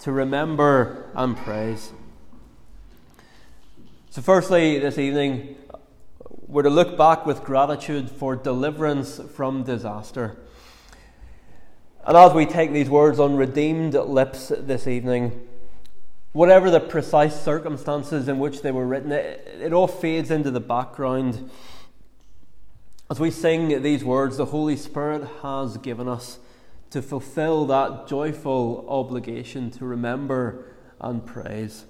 to 0.00 0.12
remember 0.12 1.04
and 1.14 1.36
praise. 1.36 1.92
So, 4.10 4.22
firstly, 4.22 4.78
this 4.78 4.98
evening, 4.98 5.56
we're 6.46 6.62
to 6.62 6.70
look 6.70 6.96
back 6.96 7.26
with 7.26 7.42
gratitude 7.42 8.08
for 8.08 8.36
deliverance 8.36 9.20
from 9.34 9.64
disaster. 9.64 10.36
And 12.06 12.16
as 12.16 12.32
we 12.32 12.46
take 12.46 12.72
these 12.72 12.88
words 12.88 13.18
on 13.18 13.36
redeemed 13.36 13.94
lips 13.94 14.52
this 14.56 14.86
evening, 14.86 15.46
whatever 16.32 16.70
the 16.70 16.80
precise 16.80 17.38
circumstances 17.38 18.28
in 18.28 18.38
which 18.38 18.62
they 18.62 18.70
were 18.70 18.86
written, 18.86 19.10
it, 19.10 19.58
it 19.60 19.72
all 19.72 19.88
fades 19.88 20.30
into 20.30 20.50
the 20.50 20.60
background. 20.60 21.50
As 23.08 23.20
we 23.20 23.30
sing 23.30 23.82
these 23.82 24.02
words, 24.02 24.36
the 24.36 24.46
Holy 24.46 24.76
Spirit 24.76 25.28
has 25.42 25.76
given 25.76 26.08
us 26.08 26.40
to 26.90 27.00
fulfill 27.00 27.64
that 27.66 28.08
joyful 28.08 28.84
obligation 28.88 29.70
to 29.72 29.84
remember 29.84 30.64
and 31.00 31.24
praise. 31.24 31.84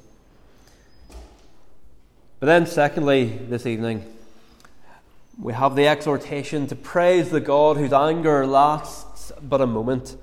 But 2.38 2.48
then, 2.48 2.66
secondly, 2.66 3.24
this 3.24 3.64
evening, 3.64 4.04
we 5.40 5.54
have 5.54 5.74
the 5.74 5.88
exhortation 5.88 6.66
to 6.66 6.76
praise 6.76 7.30
the 7.30 7.40
God 7.40 7.78
whose 7.78 7.94
anger 7.94 8.46
lasts 8.46 9.32
but 9.40 9.62
a 9.62 9.66
moment. 9.66 10.18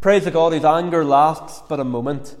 Praise 0.00 0.24
the 0.24 0.30
God 0.30 0.52
whose 0.52 0.64
anger 0.64 1.04
lasts 1.04 1.60
but 1.68 1.80
a 1.80 1.84
moment. 1.84 2.36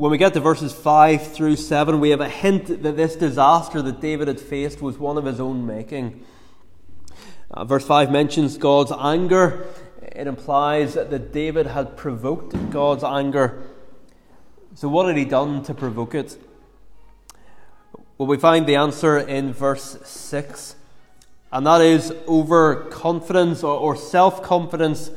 When 0.00 0.10
we 0.10 0.16
get 0.16 0.32
to 0.32 0.40
verses 0.40 0.72
5 0.72 1.34
through 1.34 1.56
7, 1.56 2.00
we 2.00 2.08
have 2.08 2.22
a 2.22 2.28
hint 2.30 2.82
that 2.84 2.96
this 2.96 3.16
disaster 3.16 3.82
that 3.82 4.00
David 4.00 4.28
had 4.28 4.40
faced 4.40 4.80
was 4.80 4.96
one 4.96 5.18
of 5.18 5.26
his 5.26 5.38
own 5.38 5.66
making. 5.66 6.24
Uh, 7.50 7.66
verse 7.66 7.84
5 7.84 8.10
mentions 8.10 8.56
God's 8.56 8.92
anger. 8.98 9.66
It 10.00 10.26
implies 10.26 10.94
that 10.94 11.34
David 11.34 11.66
had 11.66 11.98
provoked 11.98 12.70
God's 12.70 13.04
anger. 13.04 13.62
So, 14.74 14.88
what 14.88 15.06
had 15.06 15.18
he 15.18 15.26
done 15.26 15.62
to 15.64 15.74
provoke 15.74 16.14
it? 16.14 16.42
Well, 18.16 18.26
we 18.26 18.38
find 18.38 18.64
the 18.64 18.76
answer 18.76 19.18
in 19.18 19.52
verse 19.52 19.98
6. 20.02 20.76
and 21.52 21.66
that 21.66 21.82
is 21.82 22.10
overconfidence 22.26 23.62
or, 23.62 23.78
or 23.78 23.96
self 23.96 24.42
confidence. 24.42 25.10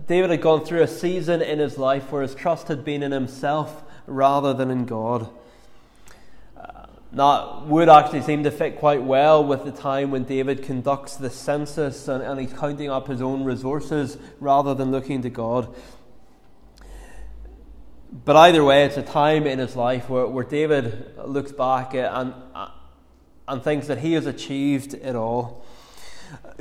Uh, 0.00 0.06
David 0.06 0.30
had 0.30 0.42
gone 0.42 0.64
through 0.64 0.82
a 0.82 0.88
season 0.88 1.42
in 1.42 1.58
his 1.58 1.78
life 1.78 2.10
where 2.12 2.22
his 2.22 2.34
trust 2.34 2.68
had 2.68 2.84
been 2.84 3.02
in 3.02 3.12
himself 3.12 3.82
rather 4.06 4.54
than 4.54 4.70
in 4.70 4.84
God. 4.84 5.28
Uh, 6.56 6.86
that 7.12 7.66
would 7.66 7.88
actually 7.88 8.22
seem 8.22 8.44
to 8.44 8.50
fit 8.50 8.78
quite 8.78 9.02
well 9.02 9.44
with 9.44 9.64
the 9.64 9.72
time 9.72 10.10
when 10.10 10.24
David 10.24 10.62
conducts 10.62 11.16
the 11.16 11.30
census 11.30 12.08
and, 12.08 12.22
and 12.22 12.40
he's 12.40 12.52
counting 12.52 12.90
up 12.90 13.08
his 13.08 13.22
own 13.22 13.44
resources 13.44 14.18
rather 14.40 14.74
than 14.74 14.90
looking 14.90 15.22
to 15.22 15.30
God. 15.30 15.74
But 18.12 18.36
either 18.36 18.64
way, 18.64 18.84
it's 18.84 18.96
a 18.96 19.02
time 19.02 19.46
in 19.46 19.60
his 19.60 19.76
life 19.76 20.08
where, 20.08 20.26
where 20.26 20.44
David 20.44 21.16
looks 21.24 21.52
back 21.52 21.94
and, 21.94 22.34
and 23.46 23.62
thinks 23.62 23.86
that 23.86 23.98
he 23.98 24.14
has 24.14 24.26
achieved 24.26 24.94
it 24.94 25.14
all. 25.14 25.64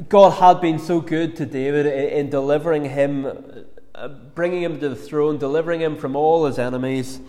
God 0.08 0.32
had 0.32 0.62
been 0.62 0.80
so 0.80 1.02
good 1.02 1.36
to 1.38 1.46
David 1.46 1.86
in 1.86 2.30
delivering 2.30 2.86
him, 2.86 3.66
uh, 3.94 4.08
bringing 4.08 4.64
him 4.64 4.80
to 4.80 4.90
the 4.90 4.96
throne, 4.96 5.38
delivering 5.38 5.82
him 5.82 5.98
from 5.98 6.16
all 6.16 6.46
his 6.46 6.58
enemies. 6.58 7.20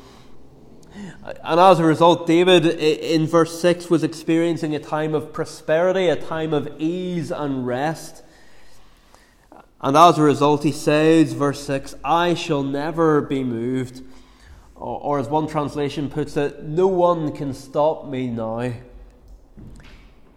And 1.44 1.60
as 1.60 1.78
a 1.78 1.84
result, 1.84 2.26
David 2.26 2.66
in 2.66 3.26
verse 3.26 3.60
6 3.60 3.90
was 3.90 4.02
experiencing 4.02 4.74
a 4.74 4.78
time 4.78 5.14
of 5.14 5.32
prosperity, 5.32 6.08
a 6.08 6.16
time 6.16 6.52
of 6.52 6.68
ease 6.78 7.30
and 7.30 7.66
rest. 7.66 8.22
And 9.80 9.96
as 9.96 10.18
a 10.18 10.22
result, 10.22 10.62
he 10.62 10.72
says, 10.72 11.32
verse 11.32 11.62
6, 11.64 11.94
I 12.04 12.34
shall 12.34 12.62
never 12.62 13.20
be 13.20 13.44
moved. 13.44 14.02
Or, 14.74 15.00
or 15.00 15.18
as 15.18 15.28
one 15.28 15.46
translation 15.46 16.10
puts 16.10 16.36
it, 16.36 16.64
no 16.64 16.86
one 16.86 17.32
can 17.32 17.54
stop 17.54 18.06
me 18.06 18.28
now. 18.28 18.72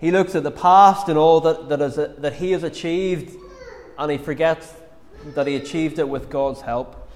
He 0.03 0.11
looks 0.11 0.35
at 0.35 0.43
the 0.43 0.51
past 0.51 1.07
and 1.07 1.17
all 1.17 1.39
that, 1.39 1.69
that, 1.69 1.79
is, 1.79 1.95
that 1.95 2.33
he 2.33 2.51
has 2.51 2.63
achieved, 2.63 3.37
and 3.97 4.11
he 4.11 4.17
forgets 4.17 4.69
that 5.27 5.47
he 5.47 5.55
achieved 5.55 5.97
it 5.97 6.09
with 6.09 6.29
God's 6.29 6.59
help. 6.59 7.09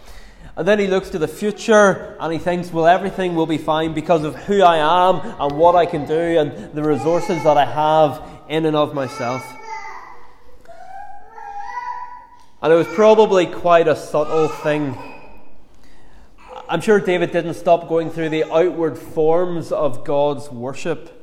And 0.55 0.65
then 0.65 0.79
he 0.79 0.87
looks 0.87 1.09
to 1.09 1.19
the 1.19 1.27
future 1.27 2.15
and 2.17 2.31
he 2.31 2.39
thinks, 2.39 2.71
well, 2.71 2.87
everything 2.87 3.35
will 3.35 3.45
be 3.45 3.57
fine 3.57 3.93
because 3.93 4.23
of 4.23 4.37
who 4.37 4.61
I 4.61 4.77
am 4.77 5.19
and 5.37 5.57
what 5.57 5.75
I 5.75 5.85
can 5.85 6.05
do 6.05 6.13
and 6.13 6.73
the 6.73 6.81
resources 6.81 7.43
that 7.43 7.57
I 7.57 7.65
have 7.65 8.23
in 8.47 8.65
and 8.65 8.77
of 8.77 8.93
myself. 8.93 9.45
And 12.61 12.71
it 12.71 12.75
was 12.77 12.87
probably 12.87 13.47
quite 13.47 13.89
a 13.89 13.97
subtle 13.97 14.47
thing. 14.47 14.97
I'm 16.69 16.79
sure 16.79 17.01
David 17.01 17.31
didn't 17.31 17.55
stop 17.55 17.89
going 17.89 18.11
through 18.11 18.29
the 18.29 18.45
outward 18.45 18.97
forms 18.97 19.73
of 19.73 20.05
God's 20.05 20.49
worship. 20.49 21.15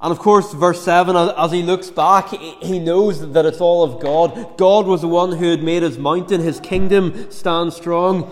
And 0.00 0.12
of 0.12 0.18
course, 0.18 0.52
verse 0.52 0.82
7, 0.82 1.16
as 1.16 1.52
he 1.52 1.62
looks 1.62 1.90
back, 1.90 2.28
he 2.28 2.78
knows 2.78 3.32
that 3.32 3.46
it's 3.46 3.60
all 3.62 3.82
of 3.82 4.02
God. 4.02 4.58
God 4.58 4.86
was 4.86 5.00
the 5.00 5.08
one 5.08 5.32
who 5.32 5.50
had 5.50 5.62
made 5.62 5.82
his 5.82 5.96
mountain, 5.96 6.42
his 6.42 6.60
kingdom 6.60 7.30
stand 7.30 7.72
strong. 7.72 8.30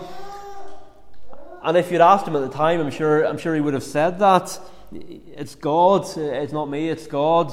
And 1.63 1.75
if 1.75 1.91
you'd 1.91 2.01
asked 2.01 2.27
him 2.27 2.35
at 2.35 2.41
the 2.41 2.55
time, 2.55 2.79
I'm 2.79 2.91
sure, 2.91 3.25
I'm 3.25 3.39
sure 3.39 3.55
he 3.55 3.61
would 3.61 3.73
have 3.73 3.83
said 3.83 4.19
that. 4.19 4.59
It's 4.91 5.55
God, 5.55 6.05
it's 6.15 6.53
not 6.53 6.69
me, 6.69 6.89
it's 6.89 7.07
God. 7.07 7.51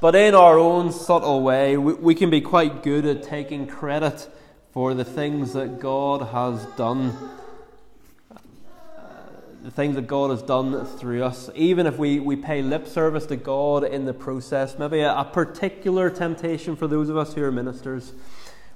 But 0.00 0.16
in 0.16 0.34
our 0.34 0.58
own 0.58 0.90
subtle 0.90 1.44
way, 1.44 1.76
we, 1.76 1.92
we 1.94 2.14
can 2.16 2.28
be 2.28 2.40
quite 2.40 2.82
good 2.82 3.06
at 3.06 3.22
taking 3.22 3.68
credit 3.68 4.28
for 4.72 4.94
the 4.94 5.04
things 5.04 5.52
that 5.52 5.78
God 5.78 6.22
has 6.32 6.66
done 6.76 7.16
the 9.62 9.70
things 9.70 9.94
that 9.94 10.08
God 10.08 10.30
has 10.30 10.42
done 10.42 10.84
through 10.84 11.22
us, 11.22 11.48
even 11.54 11.86
if 11.86 11.96
we, 11.96 12.18
we 12.18 12.34
pay 12.34 12.62
lip 12.62 12.88
service 12.88 13.26
to 13.26 13.36
God 13.36 13.84
in 13.84 14.06
the 14.06 14.12
process, 14.12 14.76
maybe 14.76 15.00
a, 15.00 15.14
a 15.16 15.24
particular 15.24 16.10
temptation 16.10 16.74
for 16.74 16.88
those 16.88 17.08
of 17.08 17.16
us 17.16 17.34
who 17.34 17.44
are 17.44 17.52
ministers. 17.52 18.12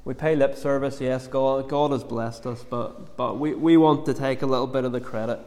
We 0.04 0.14
pay 0.14 0.36
lip 0.36 0.54
service, 0.54 1.00
yes, 1.00 1.26
God, 1.26 1.68
God 1.68 1.90
has 1.90 2.04
blessed 2.04 2.46
us, 2.46 2.62
but, 2.62 3.16
but 3.16 3.36
we, 3.36 3.54
we 3.54 3.76
want 3.76 4.06
to 4.06 4.14
take 4.14 4.42
a 4.42 4.46
little 4.46 4.68
bit 4.68 4.84
of 4.84 4.92
the 4.92 5.00
credit. 5.00 5.40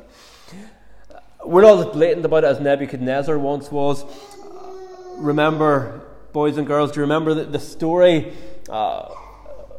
We're 1.46 1.62
not 1.62 1.88
as 1.88 1.93
blatant 1.93 2.25
about 2.25 2.44
it 2.44 2.48
as 2.48 2.59
Nebuchadnezzar 2.59 3.40
once 3.40 3.72
was. 3.72 4.03
Remember, 5.16 6.01
boys 6.33 6.57
and 6.57 6.68
girls, 6.68 6.92
do 6.92 6.98
you 6.98 7.03
remember 7.03 7.33
the, 7.33 7.46
the 7.46 7.59
story? 7.59 8.33
Uh, 8.68 9.16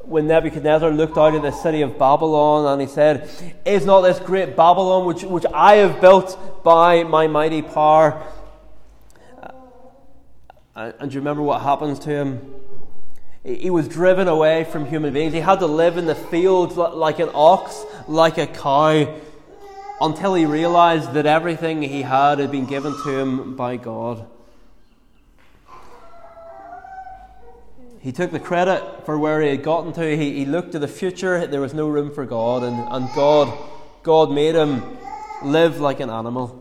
when 0.02 0.26
Nebuchadnezzar 0.26 0.90
looked 0.90 1.16
out 1.16 1.34
at 1.34 1.42
the 1.42 1.50
city 1.50 1.82
of 1.82 1.98
Babylon 1.98 2.72
and 2.72 2.80
he 2.80 2.86
said, 2.86 3.28
Is 3.64 3.84
not 3.84 4.00
this 4.02 4.18
great 4.18 4.56
Babylon 4.56 5.06
which, 5.06 5.22
which 5.22 5.44
I 5.52 5.76
have 5.76 6.00
built 6.00 6.64
by 6.64 7.04
my 7.04 7.26
mighty 7.26 7.62
power? 7.62 8.22
Uh, 10.74 10.92
and 10.98 11.10
do 11.10 11.14
you 11.14 11.20
remember 11.20 11.42
what 11.42 11.62
happens 11.62 11.98
to 12.00 12.10
him? 12.10 12.54
He 13.42 13.70
was 13.70 13.88
driven 13.88 14.28
away 14.28 14.64
from 14.64 14.86
human 14.86 15.14
beings. 15.14 15.32
He 15.32 15.40
had 15.40 15.60
to 15.60 15.66
live 15.66 15.96
in 15.96 16.06
the 16.06 16.14
fields 16.14 16.76
like 16.76 17.18
an 17.20 17.30
ox, 17.32 17.84
like 18.06 18.36
a 18.36 18.46
cow, 18.46 19.18
until 20.00 20.34
he 20.34 20.44
realized 20.44 21.14
that 21.14 21.26
everything 21.26 21.82
he 21.82 22.02
had 22.02 22.38
had 22.38 22.50
been 22.50 22.66
given 22.66 22.92
to 23.02 23.18
him 23.18 23.56
by 23.56 23.76
God. 23.76 24.26
He 28.00 28.12
took 28.12 28.30
the 28.30 28.40
credit 28.40 29.04
for 29.04 29.18
where 29.18 29.42
he 29.42 29.50
had 29.50 29.62
gotten 29.62 29.92
to. 29.92 30.16
He, 30.16 30.38
he 30.38 30.46
looked 30.46 30.72
to 30.72 30.78
the 30.78 30.88
future. 30.88 31.46
There 31.46 31.60
was 31.60 31.74
no 31.74 31.86
room 31.86 32.10
for 32.12 32.24
God, 32.24 32.62
and, 32.62 32.78
and 32.90 33.14
God, 33.14 33.52
God 34.02 34.32
made 34.32 34.54
him 34.54 34.96
live 35.42 35.80
like 35.80 36.00
an 36.00 36.08
animal. 36.08 36.56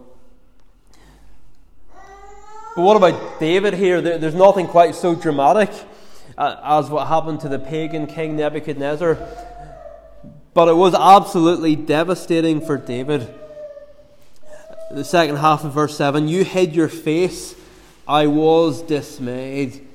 But 2.76 2.84
what 2.84 2.98
about 2.98 3.40
David 3.40 3.74
here? 3.74 4.02
There, 4.02 4.18
there's 4.18 4.36
nothing 4.36 4.68
quite 4.68 4.96
so 4.96 5.16
dramatic 5.16 5.70
uh, 6.38 6.58
as 6.62 6.90
what 6.90 7.08
happened 7.08 7.40
to 7.42 7.50
the 7.50 7.60
pagan 7.60 8.06
king 8.06 8.36
Nebuchadnezzar. 8.36 9.18
But 10.54 10.68
it 10.68 10.76
was 10.76 10.94
absolutely 10.94 11.78
devastating 11.78 12.60
for 12.60 12.78
David. 12.78 13.34
The 14.92 15.06
second 15.06 15.38
half 15.38 15.64
of 15.64 15.74
verse 15.74 15.96
7 15.96 16.28
You 16.28 16.44
hid 16.44 16.76
your 16.76 16.90
face, 16.90 17.56
I 18.06 18.28
was 18.28 18.82
dismayed. 18.82 19.89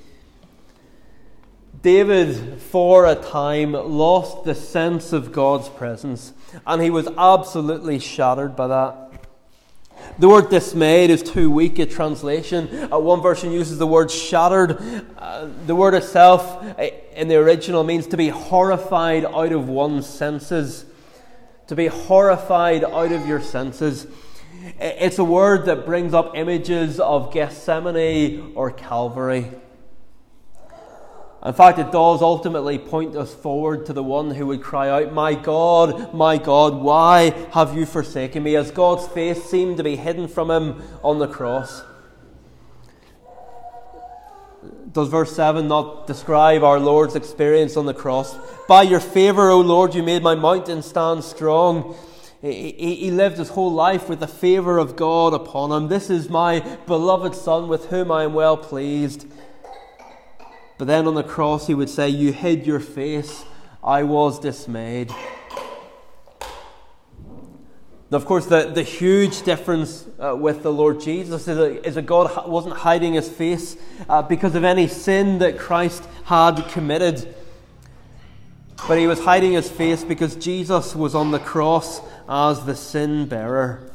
David, 1.85 2.63
for 2.63 3.05
a 3.05 3.15
time, 3.15 3.73
lost 3.73 4.45
the 4.45 4.55
sense 4.55 5.13
of 5.13 5.33
God's 5.33 5.69
presence, 5.69 6.33
and 6.67 6.81
he 6.81 6.89
was 6.89 7.07
absolutely 7.19 7.99
shattered 7.99 8.57
by 8.57 8.69
that. 8.69 9.13
The 10.19 10.27
word 10.27 10.49
dismayed 10.49 11.11
is 11.11 11.23
too 11.23 11.51
weak 11.51 11.79
a 11.79 11.85
translation. 11.85 12.91
Uh, 12.91 12.99
one 12.99 13.21
version 13.21 13.53
uses 13.53 13.77
the 13.77 13.87
word 13.87 14.11
shattered. 14.11 14.81
Uh, 15.19 15.51
the 15.67 15.75
word 15.77 15.93
itself 15.93 16.57
uh, 16.79 16.87
in 17.15 17.29
the 17.29 17.37
original 17.37 17.85
means 17.85 18.07
to 18.07 18.17
be 18.17 18.31
horrified 18.31 19.27
out 19.27 19.53
of 19.53 19.69
one's 19.69 20.07
senses. 20.07 20.87
To 21.67 21.77
be 21.77 21.89
horrified 21.89 22.83
out 22.83 23.13
of 23.13 23.27
your 23.27 23.43
senses. 23.43 24.07
It's 24.81 25.19
a 25.19 25.25
word 25.25 25.67
that 25.67 25.85
brings 25.85 26.15
up 26.15 26.35
images 26.35 26.99
of 26.99 27.31
Gethsemane 27.31 28.53
or 28.55 28.71
Calvary. 28.71 29.51
In 31.45 31.53
fact, 31.53 31.79
it 31.79 31.93
does 31.93 32.23
ultimately 32.23 32.79
point 32.79 33.15
us 33.17 33.35
forward 33.35 33.85
to 33.87 33.93
the 33.93 34.03
one 34.03 34.31
who 34.31 34.47
would 34.47 34.63
cry 34.63 34.89
out, 34.89 35.13
My 35.13 35.35
God, 35.35 36.15
my 36.15 36.39
God, 36.39 36.75
why 36.75 37.31
have 37.53 37.77
you 37.77 37.85
forsaken 37.85 38.43
me? 38.43 38.57
As 38.57 38.71
God's 38.71 39.07
face 39.09 39.45
seemed 39.45 39.77
to 39.77 39.85
be 39.85 39.97
hidden 39.97 40.27
from 40.27 40.51
him 40.51 40.83
on 41.03 41.19
the 41.19 41.29
cross. 41.29 41.83
Does 44.91 45.09
verse 45.09 45.35
7 45.37 45.69
not 45.69 46.07
describe 46.07 46.63
our 46.63 46.81
Lord's 46.81 47.17
experience 47.17 47.77
on 47.77 47.85
the 47.85 47.93
cross? 47.93 48.35
By 48.67 48.83
your 48.83 49.01
favour, 49.01 49.51
O 49.51 49.61
Lord, 49.61 49.95
you 49.95 50.03
made 50.03 50.23
my 50.23 50.37
mountain 50.37 50.83
stand 50.83 51.25
strong. 51.25 51.95
He 52.41 53.11
lived 53.11 53.39
his 53.39 53.51
whole 53.51 53.73
life 53.73 54.09
with 54.09 54.21
the 54.21 54.29
favour 54.29 54.79
of 54.79 54.97
God 54.97 55.35
upon 55.35 55.73
him. 55.73 55.89
This 55.89 56.11
is 56.11 56.29
my 56.29 56.61
beloved 56.87 57.35
Son 57.35 57.69
with 57.69 57.87
whom 57.87 58.13
I 58.13 58.25
am 58.25 58.35
well 58.35 58.57
pleased. 58.57 59.27
But 60.79 60.87
then 60.87 61.07
on 61.07 61.15
the 61.15 61.23
cross, 61.23 61.67
he 61.67 61.75
would 61.75 61.91
say, 61.91 62.09
You 62.09 62.33
hid 62.33 62.67
your 62.67 62.81
face, 62.81 63.45
I 63.83 64.03
was 64.03 64.39
dismayed. 64.39 65.11
Now, 68.11 68.19
of 68.19 68.27
course, 68.27 68.47
the, 68.47 68.71
the 68.73 68.83
huge 68.83 69.43
difference 69.43 70.07
uh, 70.21 70.37
with 70.37 70.63
the 70.63 70.73
Lord 70.73 71.01
Jesus 71.01 71.49
is 71.49 71.57
that, 71.57 71.87
is 71.87 71.95
that 71.95 72.07
God 72.07 72.49
wasn't 72.49 72.77
hiding 72.77 73.15
his 73.15 73.29
face 73.29 73.77
uh, 74.09 74.23
because 74.23 74.55
of 74.55 74.63
any 74.63 74.89
sin 74.89 75.39
that 75.39 75.59
Christ 75.59 76.05
had 76.25 76.57
committed. 76.69 77.35
But 78.87 78.99
he 78.99 79.07
was 79.07 79.21
hiding 79.21 79.53
his 79.53 79.71
face 79.71 80.05
because 80.05 80.37
Jesus 80.37 80.95
was 80.95 81.15
on 81.15 81.31
the 81.31 81.39
cross 81.39 82.01
as 82.29 82.65
the 82.67 82.77
sin 82.77 83.27
bearer. 83.27 83.91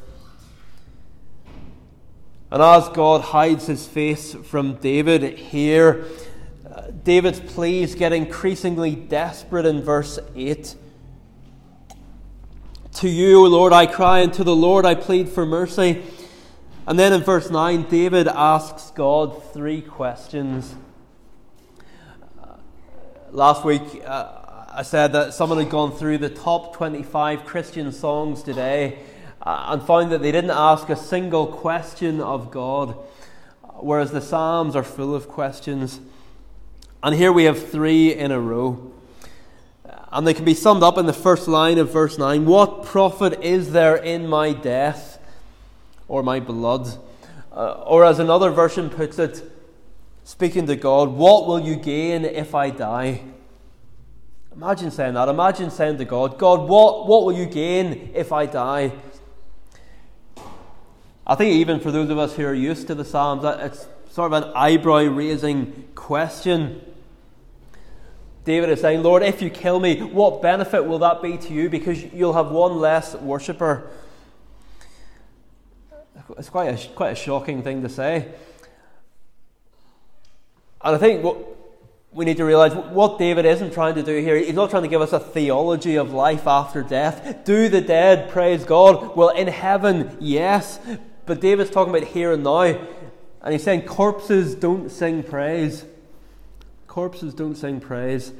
And 2.51 2.63
as 2.63 2.89
God 2.89 3.21
hides 3.21 3.67
his 3.67 3.85
face 3.85 4.33
from 4.33 4.75
David 4.75 5.37
here, 5.37 6.05
David's 7.03 7.39
pleas 7.39 7.95
get 7.95 8.13
increasingly 8.13 8.95
desperate 8.95 9.65
in 9.65 9.81
verse 9.81 10.19
8. 10.35 10.75
To 12.95 13.09
you, 13.09 13.47
Lord, 13.47 13.71
I 13.71 13.85
cry, 13.85 14.19
and 14.19 14.33
to 14.33 14.43
the 14.43 14.55
Lord 14.55 14.85
I 14.85 14.95
plead 14.95 15.29
for 15.29 15.45
mercy. 15.45 16.03
And 16.85 16.97
then 16.97 17.13
in 17.13 17.21
verse 17.21 17.49
9, 17.49 17.83
David 17.83 18.27
asks 18.27 18.91
God 18.91 19.43
three 19.53 19.81
questions. 19.81 20.75
Uh, 22.41 22.55
last 23.31 23.63
week, 23.63 23.81
uh, 24.05 24.65
I 24.71 24.83
said 24.83 25.13
that 25.13 25.33
someone 25.33 25.59
had 25.59 25.69
gone 25.69 25.91
through 25.91 26.17
the 26.17 26.29
top 26.29 26.75
25 26.75 27.45
Christian 27.45 27.91
songs 27.91 28.43
today 28.43 28.99
uh, 29.41 29.67
and 29.69 29.83
found 29.83 30.11
that 30.11 30.21
they 30.21 30.31
didn't 30.31 30.51
ask 30.51 30.89
a 30.89 30.95
single 30.95 31.47
question 31.47 32.21
of 32.21 32.51
God, 32.51 32.97
whereas 33.79 34.11
the 34.11 34.21
Psalms 34.21 34.75
are 34.75 34.83
full 34.83 35.15
of 35.15 35.27
questions. 35.27 35.99
And 37.01 37.15
here 37.15 37.31
we 37.31 37.45
have 37.45 37.69
three 37.69 38.13
in 38.13 38.31
a 38.31 38.39
row. 38.39 38.91
And 40.11 40.25
they 40.25 40.33
can 40.33 40.43
be 40.43 40.53
summed 40.53 40.83
up 40.83 40.97
in 40.97 41.05
the 41.05 41.13
first 41.13 41.47
line 41.47 41.77
of 41.77 41.91
verse 41.91 42.17
9 42.17 42.45
What 42.45 42.83
profit 42.83 43.41
is 43.41 43.71
there 43.71 43.95
in 43.95 44.27
my 44.27 44.53
death 44.53 45.19
or 46.07 46.23
my 46.23 46.39
blood? 46.39 46.97
Uh, 47.51 47.83
or 47.85 48.03
as 48.03 48.19
another 48.19 48.49
version 48.49 48.89
puts 48.89 49.19
it, 49.19 49.43
speaking 50.23 50.67
to 50.67 50.75
God, 50.75 51.09
What 51.09 51.47
will 51.47 51.59
you 51.59 51.75
gain 51.75 52.25
if 52.25 52.53
I 52.53 52.69
die? 52.69 53.21
Imagine 54.53 54.91
saying 54.91 55.13
that. 55.13 55.29
Imagine 55.29 55.71
saying 55.71 55.99
to 55.99 56.05
God, 56.05 56.37
God, 56.37 56.67
what, 56.67 57.07
what 57.07 57.23
will 57.23 57.31
you 57.31 57.45
gain 57.45 58.11
if 58.13 58.33
I 58.33 58.45
die? 58.45 58.91
I 61.25 61.35
think 61.35 61.53
even 61.53 61.79
for 61.79 61.91
those 61.91 62.09
of 62.09 62.17
us 62.17 62.35
who 62.35 62.45
are 62.45 62.53
used 62.53 62.87
to 62.87 62.95
the 62.95 63.05
Psalms, 63.05 63.43
it's 63.45 63.87
sort 64.11 64.33
of 64.33 64.43
an 64.43 64.51
eyebrow 64.55 65.03
raising 65.03 65.87
question. 65.95 66.81
David 68.45 68.69
is 68.69 68.81
saying, 68.81 69.03
Lord, 69.03 69.21
if 69.21 69.41
you 69.41 69.49
kill 69.49 69.79
me, 69.79 70.01
what 70.01 70.41
benefit 70.41 70.85
will 70.85 70.99
that 70.99 71.21
be 71.21 71.37
to 71.37 71.53
you? 71.53 71.69
Because 71.69 72.03
you'll 72.13 72.33
have 72.33 72.51
one 72.51 72.79
less 72.79 73.15
worshipper. 73.15 73.89
It's 76.37 76.49
quite 76.49 76.67
a, 76.67 76.87
quite 76.89 77.11
a 77.11 77.15
shocking 77.15 77.63
thing 77.63 77.81
to 77.83 77.89
say. 77.89 78.27
And 80.81 80.95
I 80.95 80.97
think 80.97 81.23
what 81.23 81.37
we 82.11 82.25
need 82.25 82.37
to 82.37 82.45
realize 82.45 82.73
what 82.73 83.19
David 83.19 83.45
isn't 83.45 83.71
trying 83.71 83.95
to 83.95 84.03
do 84.03 84.17
here, 84.19 84.35
he's 84.37 84.53
not 84.53 84.69
trying 84.69 84.83
to 84.83 84.89
give 84.89 85.01
us 85.01 85.13
a 85.13 85.19
theology 85.19 85.95
of 85.95 86.11
life 86.11 86.47
after 86.47 86.81
death. 86.81 87.43
Do 87.45 87.69
the 87.69 87.81
dead 87.81 88.31
praise 88.31 88.63
God? 88.63 89.15
Well, 89.15 89.29
in 89.29 89.47
heaven, 89.47 90.17
yes. 90.19 90.79
But 91.25 91.41
David's 91.41 91.69
talking 91.69 91.95
about 91.95 92.07
here 92.07 92.31
and 92.31 92.43
now. 92.43 92.87
And 93.41 93.53
he's 93.53 93.63
saying 93.63 93.83
corpses 93.83 94.55
don't 94.55 94.89
sing 94.89 95.23
praise. 95.23 95.85
Corpses 96.89 97.35
don't 97.35 97.53
sing 97.53 97.79
praise. 97.79 98.33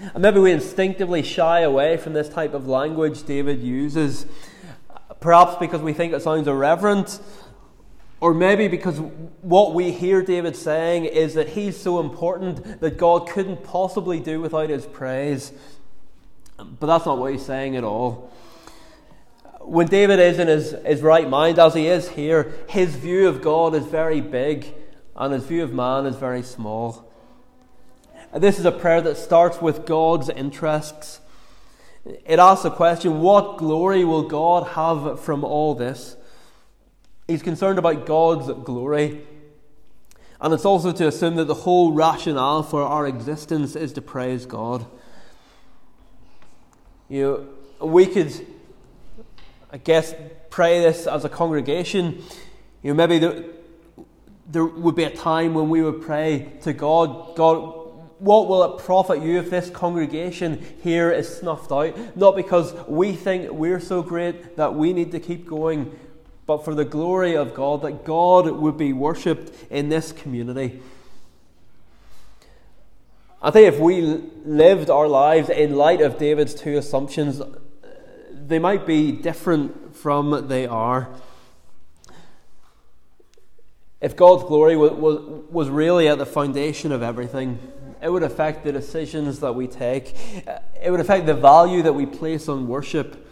And 0.00 0.20
maybe 0.20 0.40
we 0.40 0.50
instinctively 0.50 1.22
shy 1.22 1.60
away 1.60 1.96
from 1.96 2.12
this 2.12 2.28
type 2.28 2.54
of 2.54 2.66
language 2.66 3.22
David 3.22 3.62
uses, 3.62 4.26
perhaps 5.20 5.54
because 5.60 5.80
we 5.80 5.92
think 5.92 6.12
it 6.12 6.22
sounds 6.22 6.48
irreverent, 6.48 7.20
or 8.20 8.34
maybe 8.34 8.66
because 8.66 8.98
what 9.42 9.74
we 9.74 9.92
hear 9.92 10.22
David 10.22 10.56
saying 10.56 11.04
is 11.04 11.34
that 11.34 11.50
he's 11.50 11.80
so 11.80 12.00
important 12.00 12.80
that 12.80 12.98
God 12.98 13.28
couldn't 13.28 13.62
possibly 13.62 14.18
do 14.18 14.40
without 14.40 14.68
his 14.68 14.84
praise. 14.84 15.52
But 16.56 16.88
that's 16.88 17.06
not 17.06 17.18
what 17.18 17.30
he's 17.30 17.46
saying 17.46 17.76
at 17.76 17.84
all. 17.84 18.32
When 19.60 19.86
David 19.86 20.18
is 20.18 20.40
in 20.40 20.48
his, 20.48 20.72
his 20.84 21.00
right 21.00 21.28
mind, 21.28 21.60
as 21.60 21.74
he 21.74 21.86
is 21.86 22.08
here, 22.08 22.52
his 22.68 22.96
view 22.96 23.28
of 23.28 23.40
God 23.40 23.76
is 23.76 23.86
very 23.86 24.20
big 24.20 24.66
and 25.14 25.32
his 25.32 25.44
view 25.44 25.62
of 25.62 25.72
man 25.72 26.06
is 26.06 26.16
very 26.16 26.42
small. 26.42 27.08
This 28.34 28.58
is 28.58 28.64
a 28.64 28.72
prayer 28.72 29.02
that 29.02 29.16
starts 29.16 29.60
with 29.60 29.84
God's 29.84 30.30
interests. 30.30 31.20
It 32.04 32.38
asks 32.38 32.62
the 32.62 32.70
question 32.70 33.20
what 33.20 33.58
glory 33.58 34.04
will 34.04 34.22
God 34.22 34.68
have 34.68 35.20
from 35.20 35.44
all 35.44 35.74
this? 35.74 36.16
He's 37.28 37.42
concerned 37.42 37.78
about 37.78 38.06
God's 38.06 38.50
glory. 38.64 39.26
And 40.40 40.52
it's 40.52 40.64
also 40.64 40.92
to 40.92 41.06
assume 41.06 41.36
that 41.36 41.44
the 41.44 41.54
whole 41.54 41.92
rationale 41.92 42.62
for 42.62 42.82
our 42.82 43.06
existence 43.06 43.76
is 43.76 43.92
to 43.92 44.02
praise 44.02 44.44
God. 44.44 44.86
You 47.08 47.46
know, 47.80 47.86
we 47.86 48.06
could, 48.06 48.32
I 49.70 49.76
guess, 49.76 50.14
pray 50.50 50.80
this 50.80 51.06
as 51.06 51.24
a 51.24 51.28
congregation. 51.28 52.22
You 52.82 52.92
know, 52.92 52.94
maybe 52.94 53.18
there, 53.18 53.44
there 54.50 54.64
would 54.64 54.96
be 54.96 55.04
a 55.04 55.14
time 55.14 55.54
when 55.54 55.68
we 55.68 55.82
would 55.82 56.02
pray 56.02 56.54
to 56.62 56.72
God, 56.72 57.36
God, 57.36 57.81
what 58.22 58.46
will 58.46 58.62
it 58.62 58.78
profit 58.78 59.20
you 59.20 59.40
if 59.40 59.50
this 59.50 59.68
congregation 59.68 60.64
here 60.80 61.10
is 61.10 61.38
snuffed 61.38 61.72
out? 61.72 62.16
Not 62.16 62.36
because 62.36 62.72
we 62.86 63.14
think 63.14 63.50
we're 63.50 63.80
so 63.80 64.00
great 64.00 64.56
that 64.56 64.76
we 64.76 64.92
need 64.92 65.10
to 65.10 65.18
keep 65.18 65.44
going, 65.44 65.98
but 66.46 66.64
for 66.64 66.72
the 66.72 66.84
glory 66.84 67.36
of 67.36 67.52
God, 67.52 67.82
that 67.82 68.04
God 68.04 68.48
would 68.48 68.78
be 68.78 68.92
worshipped 68.92 69.52
in 69.70 69.88
this 69.88 70.12
community. 70.12 70.80
I 73.42 73.50
think 73.50 73.74
if 73.74 73.80
we 73.80 74.02
lived 74.44 74.88
our 74.88 75.08
lives 75.08 75.50
in 75.50 75.74
light 75.74 76.00
of 76.00 76.16
David's 76.16 76.54
two 76.54 76.76
assumptions, 76.76 77.42
they 78.30 78.60
might 78.60 78.86
be 78.86 79.10
different 79.10 79.96
from 79.96 80.46
they 80.46 80.64
are. 80.64 81.08
If 84.00 84.14
God's 84.14 84.44
glory 84.44 84.76
was, 84.76 84.92
was, 85.50 85.68
really 85.68 86.06
at 86.06 86.18
the 86.18 86.26
foundation 86.26 86.92
of 86.92 87.02
everything, 87.02 87.58
it 88.02 88.10
would 88.10 88.24
affect 88.24 88.64
the 88.64 88.72
decisions 88.72 89.38
that 89.40 89.54
we 89.54 89.68
take. 89.68 90.16
It 90.82 90.90
would 90.90 91.00
affect 91.00 91.26
the 91.26 91.34
value 91.34 91.82
that 91.82 91.92
we 91.92 92.04
place 92.04 92.48
on 92.48 92.66
worship. 92.66 93.28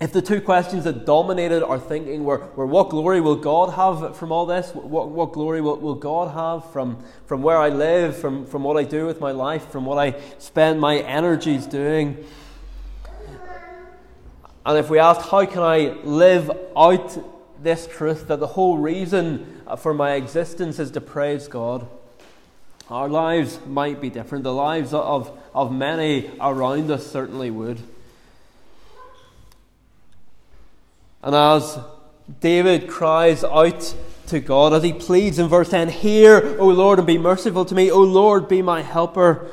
If 0.00 0.12
the 0.12 0.22
two 0.22 0.40
questions 0.40 0.84
that 0.84 1.04
dominated 1.04 1.62
our 1.62 1.78
thinking 1.78 2.24
were, 2.24 2.46
were 2.56 2.66
what 2.66 2.88
glory 2.88 3.20
will 3.20 3.36
God 3.36 3.74
have 3.74 4.16
from 4.16 4.32
all 4.32 4.46
this? 4.46 4.70
What, 4.70 5.10
what 5.10 5.32
glory 5.32 5.60
will, 5.60 5.76
will 5.76 5.96
God 5.96 6.32
have 6.34 6.70
from, 6.72 7.04
from 7.26 7.42
where 7.42 7.58
I 7.58 7.68
live, 7.68 8.16
from, 8.16 8.46
from 8.46 8.62
what 8.62 8.76
I 8.76 8.84
do 8.84 9.06
with 9.06 9.20
my 9.20 9.32
life, 9.32 9.70
from 9.70 9.84
what 9.84 9.98
I 9.98 10.18
spend 10.38 10.80
my 10.80 10.98
energies 10.98 11.66
doing? 11.66 12.24
And 14.64 14.78
if 14.78 14.88
we 14.88 14.98
asked, 14.98 15.30
how 15.30 15.44
can 15.46 15.62
I 15.62 15.96
live 16.04 16.50
out 16.76 17.62
this 17.62 17.86
truth 17.86 18.28
that 18.28 18.38
the 18.38 18.46
whole 18.46 18.78
reason 18.78 19.62
for 19.78 19.92
my 19.92 20.12
existence 20.12 20.78
is 20.78 20.90
to 20.92 21.00
praise 21.00 21.48
God? 21.48 21.88
Our 22.90 23.08
lives 23.08 23.58
might 23.66 24.00
be 24.00 24.08
different. 24.08 24.44
The 24.44 24.52
lives 24.52 24.94
of, 24.94 25.36
of 25.54 25.72
many 25.72 26.30
around 26.40 26.90
us 26.90 27.06
certainly 27.06 27.50
would. 27.50 27.78
And 31.22 31.34
as 31.34 31.78
David 32.40 32.88
cries 32.88 33.44
out 33.44 33.94
to 34.28 34.40
God, 34.40 34.72
as 34.72 34.82
he 34.82 34.92
pleads 34.92 35.38
in 35.38 35.48
verse 35.48 35.68
10, 35.68 35.88
Hear, 35.88 36.56
O 36.58 36.68
Lord, 36.68 36.98
and 36.98 37.06
be 37.06 37.18
merciful 37.18 37.64
to 37.66 37.74
me. 37.74 37.90
O 37.90 38.00
Lord, 38.00 38.48
be 38.48 38.62
my 38.62 38.82
helper. 38.82 39.50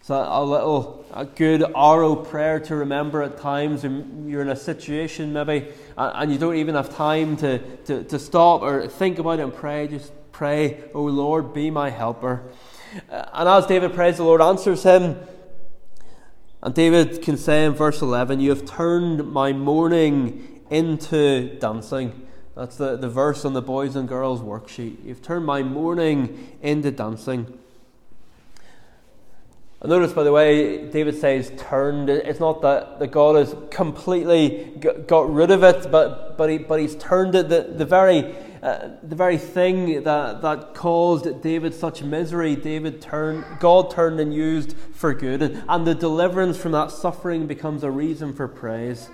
It's 0.00 0.10
a, 0.10 0.14
a 0.14 0.44
little 0.44 1.04
a 1.14 1.24
good 1.24 1.62
arrow 1.76 2.16
prayer 2.16 2.58
to 2.58 2.74
remember 2.74 3.22
at 3.22 3.38
times 3.38 3.84
when 3.84 4.28
you're 4.28 4.42
in 4.42 4.48
a 4.48 4.56
situation 4.56 5.32
maybe 5.32 5.68
and 5.96 6.32
you 6.32 6.38
don't 6.38 6.56
even 6.56 6.74
have 6.74 6.94
time 6.94 7.36
to, 7.36 7.58
to, 7.84 8.02
to 8.02 8.18
stop 8.18 8.62
or 8.62 8.88
think 8.88 9.20
about 9.20 9.38
it 9.38 9.42
and 9.42 9.54
pray. 9.54 9.86
Just 9.86 10.10
pray, 10.34 10.82
O 10.92 11.02
Lord, 11.04 11.54
be 11.54 11.70
my 11.70 11.90
helper. 11.90 12.42
Uh, 13.10 13.24
and 13.32 13.48
as 13.48 13.66
David 13.66 13.94
prays, 13.94 14.18
the 14.18 14.24
Lord 14.24 14.42
answers 14.42 14.82
him. 14.82 15.16
And 16.60 16.74
David 16.74 17.22
can 17.22 17.36
say 17.36 17.64
in 17.64 17.72
verse 17.72 18.02
11, 18.02 18.40
You 18.40 18.50
have 18.50 18.66
turned 18.66 19.32
my 19.32 19.52
mourning 19.52 20.62
into 20.70 21.56
dancing. 21.58 22.26
That's 22.56 22.76
the, 22.76 22.96
the 22.96 23.08
verse 23.08 23.44
on 23.44 23.52
the 23.52 23.62
boys 23.62 23.96
and 23.96 24.08
girls 24.08 24.40
worksheet. 24.40 25.04
You've 25.04 25.22
turned 25.22 25.46
my 25.46 25.62
mourning 25.62 26.56
into 26.62 26.90
dancing. 26.90 27.58
I 29.82 29.86
notice, 29.86 30.12
by 30.12 30.24
the 30.24 30.32
way, 30.32 30.88
David 30.88 31.16
says 31.20 31.52
turned. 31.58 32.08
It's 32.08 32.40
not 32.40 32.62
that, 32.62 32.98
that 32.98 33.08
God 33.08 33.36
has 33.36 33.54
completely 33.70 34.72
got 35.06 35.32
rid 35.32 35.50
of 35.50 35.62
it, 35.62 35.90
but, 35.92 36.38
but, 36.38 36.48
he, 36.48 36.58
but 36.58 36.80
he's 36.80 36.96
turned 36.96 37.34
it. 37.34 37.50
The, 37.50 37.74
the 37.76 37.84
very 37.84 38.34
uh, 38.64 38.88
the 39.02 39.14
very 39.14 39.36
thing 39.36 40.04
that, 40.04 40.40
that 40.40 40.72
caused 40.72 41.42
David 41.42 41.74
such 41.74 42.02
misery, 42.02 42.56
David 42.56 43.02
turned, 43.02 43.44
God 43.60 43.90
turned 43.90 44.18
and 44.18 44.32
used 44.32 44.74
for 44.94 45.12
good. 45.12 45.42
And, 45.42 45.62
and 45.68 45.86
the 45.86 45.94
deliverance 45.94 46.56
from 46.56 46.72
that 46.72 46.90
suffering 46.90 47.46
becomes 47.46 47.84
a 47.84 47.90
reason 47.90 48.32
for 48.32 48.48
praise. 48.48 49.10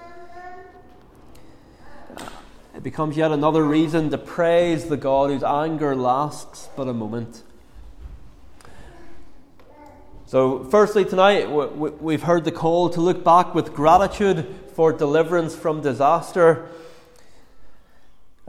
It 2.76 2.84
becomes 2.84 3.16
yet 3.16 3.32
another 3.32 3.64
reason 3.64 4.10
to 4.10 4.18
praise 4.18 4.84
the 4.84 4.96
God 4.96 5.30
whose 5.30 5.42
anger 5.42 5.96
lasts 5.96 6.68
but 6.76 6.86
a 6.86 6.94
moment. 6.94 7.42
So, 10.26 10.62
firstly, 10.62 11.04
tonight 11.04 11.50
we've 11.50 12.22
heard 12.22 12.44
the 12.44 12.52
call 12.52 12.88
to 12.90 13.00
look 13.00 13.24
back 13.24 13.52
with 13.52 13.74
gratitude 13.74 14.46
for 14.76 14.92
deliverance 14.92 15.56
from 15.56 15.80
disaster. 15.80 16.68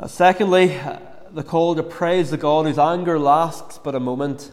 Uh, 0.02 0.08
secondly, 0.08 0.80
the 1.32 1.44
call 1.44 1.76
to 1.76 1.84
praise 1.84 2.32
the 2.32 2.38
God 2.38 2.66
whose 2.66 2.80
anger 2.80 3.20
lasts 3.20 3.78
but 3.78 3.94
a 3.94 4.00
moment. 4.00 4.50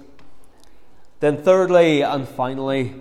Then, 1.21 1.43
thirdly 1.43 2.03
and 2.03 2.29
finally, 2.29 2.95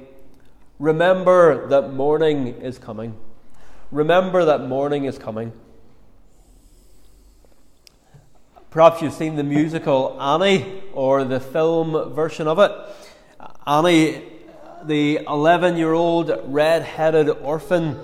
remember 0.80 1.68
that 1.68 1.92
morning 1.92 2.48
is 2.48 2.80
coming. 2.80 3.18
Remember 3.92 4.46
that 4.46 4.62
morning 4.62 5.04
is 5.04 5.18
coming. 5.18 5.52
Perhaps 8.70 9.02
you've 9.02 9.12
seen 9.12 9.36
the 9.36 9.44
musical 9.44 10.18
Annie 10.22 10.84
or 10.94 11.26
the 11.26 11.42
film 11.42 12.14
version 12.14 12.48
of 12.48 12.60
it. 12.60 12.72
Annie, 13.66 14.24
the 14.86 15.20
11 15.28 15.76
year 15.76 15.92
old 15.92 16.32
red 16.46 16.84
headed 16.84 17.28
orphan, 17.28 18.00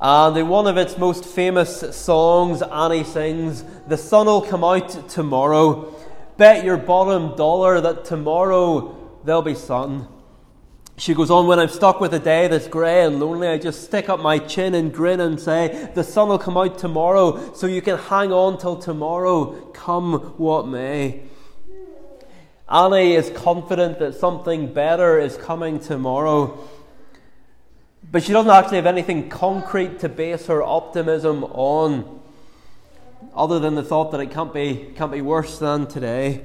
and 0.00 0.36
in 0.36 0.48
one 0.48 0.66
of 0.66 0.76
its 0.76 0.98
most 0.98 1.24
famous 1.24 1.96
songs, 1.96 2.60
Annie 2.62 3.04
sings, 3.04 3.64
The 3.86 3.96
sun 3.96 4.26
will 4.26 4.42
come 4.42 4.62
out 4.62 5.08
tomorrow. 5.08 5.94
Bet 6.36 6.64
your 6.64 6.76
bottom 6.76 7.34
dollar 7.34 7.80
that 7.80 8.04
tomorrow 8.04 8.94
there'll 9.24 9.40
be 9.40 9.54
sun. 9.54 10.08
She 10.98 11.14
goes 11.14 11.30
on, 11.30 11.46
When 11.46 11.58
I'm 11.58 11.68
stuck 11.68 12.00
with 12.00 12.12
a 12.12 12.18
day 12.18 12.46
that's 12.46 12.68
grey 12.68 13.04
and 13.04 13.20
lonely, 13.20 13.48
I 13.48 13.56
just 13.56 13.84
stick 13.84 14.10
up 14.10 14.20
my 14.20 14.38
chin 14.38 14.74
and 14.74 14.92
grin 14.92 15.20
and 15.20 15.40
say, 15.40 15.90
The 15.94 16.04
sun 16.04 16.28
will 16.28 16.38
come 16.38 16.58
out 16.58 16.78
tomorrow, 16.78 17.54
so 17.54 17.66
you 17.66 17.80
can 17.80 17.98
hang 17.98 18.32
on 18.32 18.58
till 18.58 18.76
tomorrow, 18.76 19.70
come 19.72 20.34
what 20.36 20.68
may. 20.68 21.22
Annie 22.68 23.14
is 23.14 23.30
confident 23.30 23.98
that 24.00 24.14
something 24.14 24.72
better 24.72 25.18
is 25.18 25.36
coming 25.36 25.78
tomorrow. 25.78 26.58
But 28.12 28.22
she 28.22 28.32
doesn't 28.32 28.50
actually 28.50 28.76
have 28.76 28.86
anything 28.86 29.28
concrete 29.28 29.98
to 30.00 30.08
base 30.08 30.46
her 30.46 30.62
optimism 30.62 31.44
on, 31.44 32.20
other 33.34 33.58
than 33.58 33.74
the 33.74 33.82
thought 33.82 34.12
that 34.12 34.20
it 34.20 34.30
can't 34.30 34.54
be, 34.54 34.92
can't 34.96 35.12
be 35.12 35.20
worse 35.20 35.58
than 35.58 35.86
today. 35.86 36.44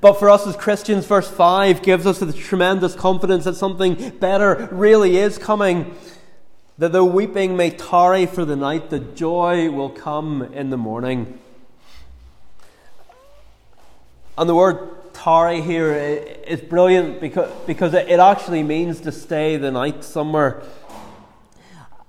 But 0.00 0.14
for 0.14 0.30
us 0.30 0.46
as 0.46 0.56
Christians, 0.56 1.06
verse 1.06 1.28
5 1.28 1.82
gives 1.82 2.06
us 2.06 2.18
the 2.18 2.32
tremendous 2.32 2.94
confidence 2.94 3.44
that 3.44 3.56
something 3.56 4.10
better 4.18 4.68
really 4.70 5.16
is 5.16 5.38
coming. 5.38 5.94
That 6.78 6.92
though 6.92 7.04
weeping 7.04 7.56
may 7.56 7.70
tarry 7.70 8.26
for 8.26 8.44
the 8.44 8.56
night, 8.56 8.90
the 8.90 9.00
joy 9.00 9.70
will 9.70 9.90
come 9.90 10.42
in 10.54 10.70
the 10.70 10.76
morning. 10.76 11.38
And 14.38 14.48
the 14.48 14.54
word 14.54 14.88
tarry 15.22 15.60
here 15.60 15.92
is 15.92 16.60
brilliant 16.60 17.20
because, 17.20 17.50
because 17.64 17.94
it 17.94 18.18
actually 18.18 18.62
means 18.64 19.00
to 19.00 19.12
stay 19.12 19.56
the 19.56 19.70
night 19.70 20.02
somewhere. 20.02 20.62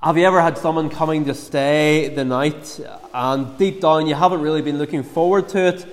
Have 0.01 0.17
you 0.17 0.25
ever 0.25 0.41
had 0.41 0.57
someone 0.57 0.89
coming 0.89 1.25
to 1.25 1.35
stay 1.35 2.09
the 2.09 2.25
night 2.25 2.79
and 3.13 3.55
deep 3.59 3.81
down 3.81 4.07
you 4.07 4.15
haven't 4.15 4.41
really 4.41 4.63
been 4.63 4.79
looking 4.79 5.03
forward 5.03 5.47
to 5.49 5.59
it? 5.59 5.85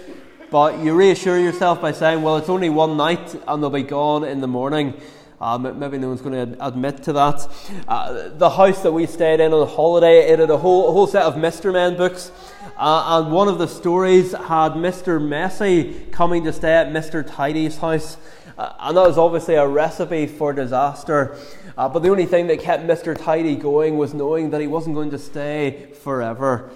But 0.51 0.79
you 0.79 0.95
reassure 0.95 1.39
yourself 1.39 1.83
by 1.83 1.93
saying, 1.93 2.23
well, 2.23 2.39
it's 2.39 2.49
only 2.49 2.71
one 2.71 2.97
night 2.97 3.37
and 3.47 3.63
they'll 3.63 3.69
be 3.69 3.83
gone 3.83 4.25
in 4.25 4.41
the 4.41 4.49
morning. 4.49 4.99
Uh, 5.41 5.59
maybe 5.59 5.99
no 5.99 6.09
one's 6.09 6.23
going 6.23 6.55
to 6.55 6.67
admit 6.67 7.03
to 7.03 7.13
that. 7.13 7.47
Uh, 7.87 8.31
the 8.31 8.49
house 8.49 8.83
that 8.83 8.93
we 8.93 9.05
stayed 9.07 9.41
in 9.41 9.53
on 9.53 9.69
holiday, 9.69 10.31
it 10.31 10.39
had 10.39 10.51
a 10.51 10.57
whole, 10.57 10.89
a 10.89 10.93
whole 10.93 11.07
set 11.07 11.25
of 11.25 11.35
Mr. 11.35 11.71
Men 11.71 11.97
books. 11.97 12.33
Uh, 12.77 13.23
and 13.23 13.33
one 13.33 13.49
of 13.49 13.59
the 13.59 13.67
stories 13.69 14.33
had 14.33 14.73
Mr. 14.73 15.21
Messy 15.21 16.07
coming 16.13 16.45
to 16.45 16.53
stay 16.53 16.73
at 16.73 16.89
Mr. 16.89 17.27
Tidy's 17.27 17.79
house. 17.79 18.17
Uh, 18.57 18.75
and 18.81 18.97
that 18.97 19.07
was 19.07 19.19
obviously 19.19 19.55
a 19.55 19.67
recipe 19.67 20.27
for 20.27 20.53
disaster. 20.53 21.37
Uh, 21.77 21.89
but 21.89 22.03
the 22.03 22.09
only 22.09 22.27
thing 22.27 22.47
that 22.47 22.61
kept 22.61 22.85
Mr. 22.85 23.17
Tidy 23.17 23.57
going 23.57 23.97
was 23.97 24.15
knowing 24.15 24.51
that 24.51 24.61
he 24.61 24.67
wasn't 24.67 24.95
going 24.95 25.11
to 25.11 25.19
stay 25.19 25.89
forever. 26.03 26.71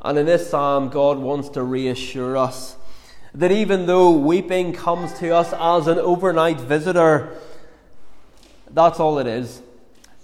And 0.00 0.18
in 0.18 0.26
this 0.26 0.50
psalm, 0.50 0.88
God 0.88 1.18
wants 1.18 1.48
to 1.50 1.62
reassure 1.62 2.36
us 2.36 2.76
that 3.34 3.52
even 3.52 3.86
though 3.86 4.10
weeping 4.10 4.72
comes 4.72 5.12
to 5.20 5.30
us 5.30 5.52
as 5.52 5.86
an 5.86 5.98
overnight 5.98 6.60
visitor, 6.60 7.34
that's 8.70 9.00
all 9.00 9.18
it 9.18 9.26
is. 9.26 9.62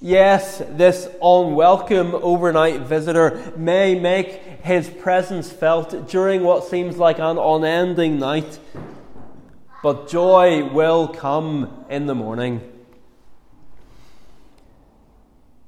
Yes, 0.00 0.62
this 0.70 1.08
unwelcome 1.20 2.14
overnight 2.14 2.82
visitor 2.82 3.52
may 3.56 3.98
make 3.98 4.30
his 4.62 4.88
presence 4.88 5.50
felt 5.50 6.08
during 6.08 6.44
what 6.44 6.64
seems 6.64 6.98
like 6.98 7.18
an 7.18 7.36
unending 7.36 8.16
night, 8.20 8.60
but 9.82 10.08
joy 10.08 10.64
will 10.72 11.08
come 11.08 11.84
in 11.90 12.06
the 12.06 12.14
morning. 12.14 12.60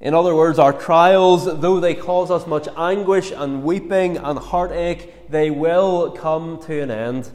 In 0.00 0.14
other 0.14 0.34
words, 0.34 0.60
our 0.60 0.72
trials, 0.72 1.44
though 1.60 1.80
they 1.80 1.94
cause 1.94 2.30
us 2.30 2.46
much 2.46 2.68
anguish 2.76 3.32
and 3.32 3.64
weeping 3.64 4.16
and 4.16 4.38
heartache, 4.38 5.28
they 5.28 5.50
will 5.50 6.12
come 6.12 6.62
to 6.62 6.80
an 6.80 6.90
end. 6.92 7.30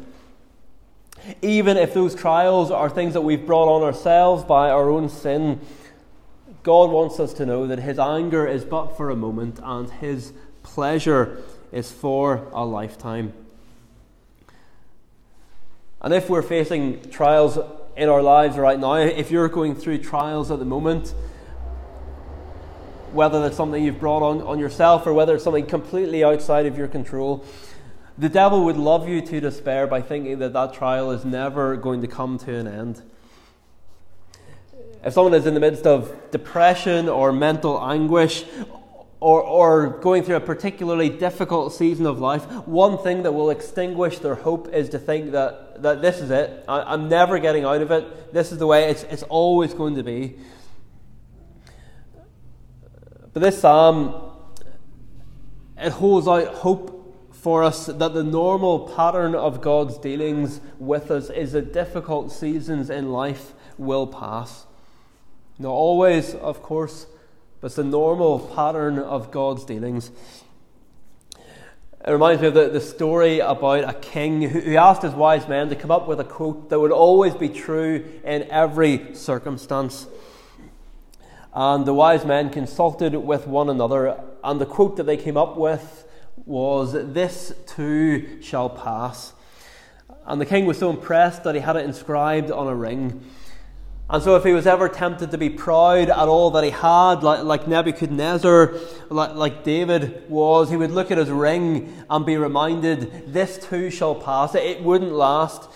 Even 1.41 1.75
if 1.75 1.93
those 1.93 2.15
trials 2.15 2.71
are 2.71 2.89
things 2.89 3.13
that 3.13 3.21
we've 3.21 3.45
brought 3.45 3.67
on 3.67 3.83
ourselves 3.83 4.45
by 4.45 4.69
our 4.69 4.89
own 4.89 5.09
sin, 5.09 5.59
God 6.65 6.89
wants 6.89 7.19
us 7.19 7.31
to 7.33 7.45
know 7.45 7.67
that 7.67 7.77
His 7.77 7.99
anger 7.99 8.47
is 8.47 8.65
but 8.65 8.97
for 8.97 9.11
a 9.11 9.15
moment 9.15 9.59
and 9.61 9.87
His 9.87 10.33
pleasure 10.63 11.43
is 11.71 11.91
for 11.91 12.47
a 12.53 12.65
lifetime. 12.65 13.33
And 16.01 16.11
if 16.11 16.27
we're 16.27 16.41
facing 16.41 17.07
trials 17.11 17.59
in 17.95 18.09
our 18.09 18.23
lives 18.23 18.57
right 18.57 18.79
now, 18.79 18.95
if 18.95 19.29
you're 19.29 19.47
going 19.47 19.75
through 19.75 19.99
trials 19.99 20.49
at 20.49 20.57
the 20.57 20.65
moment, 20.65 21.13
whether 23.11 23.39
that's 23.43 23.57
something 23.57 23.83
you've 23.83 23.99
brought 23.99 24.23
on, 24.23 24.41
on 24.41 24.57
yourself 24.57 25.05
or 25.05 25.13
whether 25.13 25.35
it's 25.35 25.43
something 25.43 25.67
completely 25.67 26.23
outside 26.23 26.65
of 26.65 26.79
your 26.79 26.87
control. 26.87 27.45
The 28.17 28.27
devil 28.27 28.65
would 28.65 28.77
love 28.77 29.07
you 29.07 29.21
to 29.21 29.39
despair 29.39 29.85
by 29.85 30.01
thinking 30.01 30.39
that 30.39 30.53
that 30.53 30.73
trial 30.73 31.11
is 31.11 31.23
never 31.25 31.77
going 31.77 32.01
to 32.01 32.07
come 32.07 32.39
to 32.39 32.55
an 32.55 32.67
end. 32.67 33.03
If 35.05 35.13
someone 35.13 35.35
is 35.35 35.45
in 35.45 35.53
the 35.53 35.59
midst 35.59 35.85
of 35.85 36.31
depression 36.31 37.07
or 37.07 37.31
mental 37.31 37.79
anguish 37.79 38.43
or, 39.19 39.39
or 39.43 39.87
going 39.99 40.23
through 40.23 40.37
a 40.37 40.41
particularly 40.41 41.09
difficult 41.09 41.73
season 41.73 42.07
of 42.07 42.19
life, 42.19 42.43
one 42.65 42.97
thing 42.97 43.21
that 43.21 43.31
will 43.31 43.51
extinguish 43.51 44.17
their 44.17 44.33
hope 44.33 44.73
is 44.73 44.89
to 44.89 44.99
think 44.99 45.31
that, 45.33 45.83
that 45.83 46.01
this 46.01 46.19
is 46.19 46.31
it. 46.31 46.65
I, 46.67 46.95
am 46.95 47.07
never 47.07 47.37
getting 47.37 47.65
out 47.65 47.83
of 47.83 47.91
it. 47.91 48.33
This 48.33 48.51
is 48.51 48.57
the 48.57 48.65
way 48.65 48.89
it's, 48.89 49.03
it's 49.03 49.21
always 49.23 49.75
going 49.75 49.93
to 49.95 50.03
be. 50.03 50.39
But 53.31 53.43
this 53.43 53.59
psalm, 53.59 54.31
it 55.77 55.91
holds 55.91 56.27
out 56.27 56.47
hope 56.47 57.29
for 57.31 57.63
us 57.63 57.85
that 57.85 58.15
the 58.15 58.23
normal 58.23 58.89
pattern 58.95 59.35
of 59.35 59.61
God's 59.61 59.99
dealings 59.99 60.61
with 60.79 61.11
us 61.11 61.29
is 61.29 61.51
that 61.51 61.73
difficult 61.73 62.31
seasons 62.31 62.89
in 62.89 63.11
life 63.11 63.53
will 63.77 64.07
pass. 64.07 64.65
Not 65.57 65.71
always, 65.71 66.35
of 66.35 66.61
course, 66.61 67.07
but 67.61 67.67
it's 67.67 67.75
the 67.77 67.83
normal 67.83 68.39
pattern 68.39 68.99
of 68.99 69.31
God's 69.31 69.63
dealings. 69.63 70.11
It 72.05 72.11
reminds 72.11 72.41
me 72.41 72.49
of 72.49 72.53
the, 72.53 72.69
the 72.69 72.81
story 72.81 73.39
about 73.39 73.89
a 73.89 73.93
king 73.93 74.41
who, 74.43 74.59
who 74.59 74.75
asked 74.75 75.01
his 75.01 75.13
wise 75.13 75.47
men 75.47 75.69
to 75.69 75.75
come 75.75 75.89
up 75.91 76.07
with 76.07 76.19
a 76.19 76.23
quote 76.23 76.69
that 76.69 76.79
would 76.79 76.91
always 76.91 77.33
be 77.33 77.49
true 77.49 78.05
in 78.23 78.43
every 78.51 79.15
circumstance. 79.15 80.05
And 81.53 81.85
the 81.85 81.93
wise 81.93 82.25
men 82.25 82.49
consulted 82.49 83.15
with 83.15 83.47
one 83.47 83.69
another, 83.69 84.21
and 84.43 84.59
the 84.59 84.65
quote 84.65 84.97
that 84.97 85.05
they 85.05 85.17
came 85.17 85.37
up 85.37 85.55
with 85.55 86.05
was, 86.45 86.91
This 86.91 87.53
too 87.65 88.41
shall 88.41 88.69
pass. 88.69 89.33
And 90.25 90.41
the 90.41 90.45
king 90.45 90.65
was 90.65 90.77
so 90.77 90.89
impressed 90.89 91.43
that 91.45 91.55
he 91.55 91.61
had 91.61 91.77
it 91.77 91.85
inscribed 91.85 92.51
on 92.51 92.67
a 92.67 92.75
ring. 92.75 93.23
And 94.07 94.21
so, 94.21 94.35
if 94.35 94.43
he 94.43 94.51
was 94.51 94.67
ever 94.67 94.87
tempted 94.87 95.31
to 95.31 95.37
be 95.37 95.49
proud 95.49 96.09
at 96.11 96.27
all 96.27 96.51
that 96.51 96.63
he 96.63 96.69
had, 96.69 97.23
like, 97.23 97.43
like 97.43 97.67
Nebuchadnezzar, 97.67 98.75
like, 99.09 99.33
like, 99.33 99.63
David 99.63 100.29
was, 100.29 100.69
he 100.69 100.77
would 100.77 100.91
look 100.91 101.09
at 101.09 101.17
his 101.17 101.31
ring 101.31 102.05
and 102.07 102.23
be 102.23 102.37
reminded, 102.37 103.33
This 103.33 103.57
too 103.57 103.89
shall 103.89 104.13
pass. 104.13 104.53
It 104.53 104.83
wouldn't 104.83 105.11
last. 105.11 105.69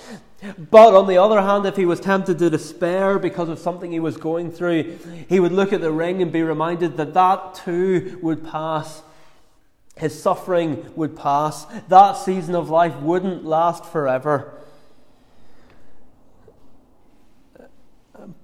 But 0.70 0.94
on 0.94 1.08
the 1.08 1.18
other 1.18 1.42
hand, 1.42 1.66
if 1.66 1.76
he 1.76 1.86
was 1.86 2.00
tempted 2.00 2.38
to 2.38 2.52
despair 2.52 3.18
because 3.18 3.50
of 3.50 3.58
something 3.58 3.92
he 3.92 4.00
was 4.00 4.16
going 4.16 4.52
through, 4.52 5.00
he 5.28 5.40
would 5.40 5.52
look 5.52 5.74
at 5.74 5.82
the 5.82 5.92
ring 5.92 6.22
and 6.22 6.32
be 6.32 6.44
reminded 6.44 6.98
that 6.98 7.16
that 7.16 7.56
too 7.56 8.20
would 8.22 8.46
pass. 8.46 9.02
His 9.98 10.22
suffering 10.22 10.86
would 10.96 11.18
pass. 11.18 11.66
That 11.90 12.14
season 12.14 12.56
of 12.56 12.70
life 12.70 12.96
wouldn't 12.98 13.44
last 13.44 13.86
forever. 13.86 14.54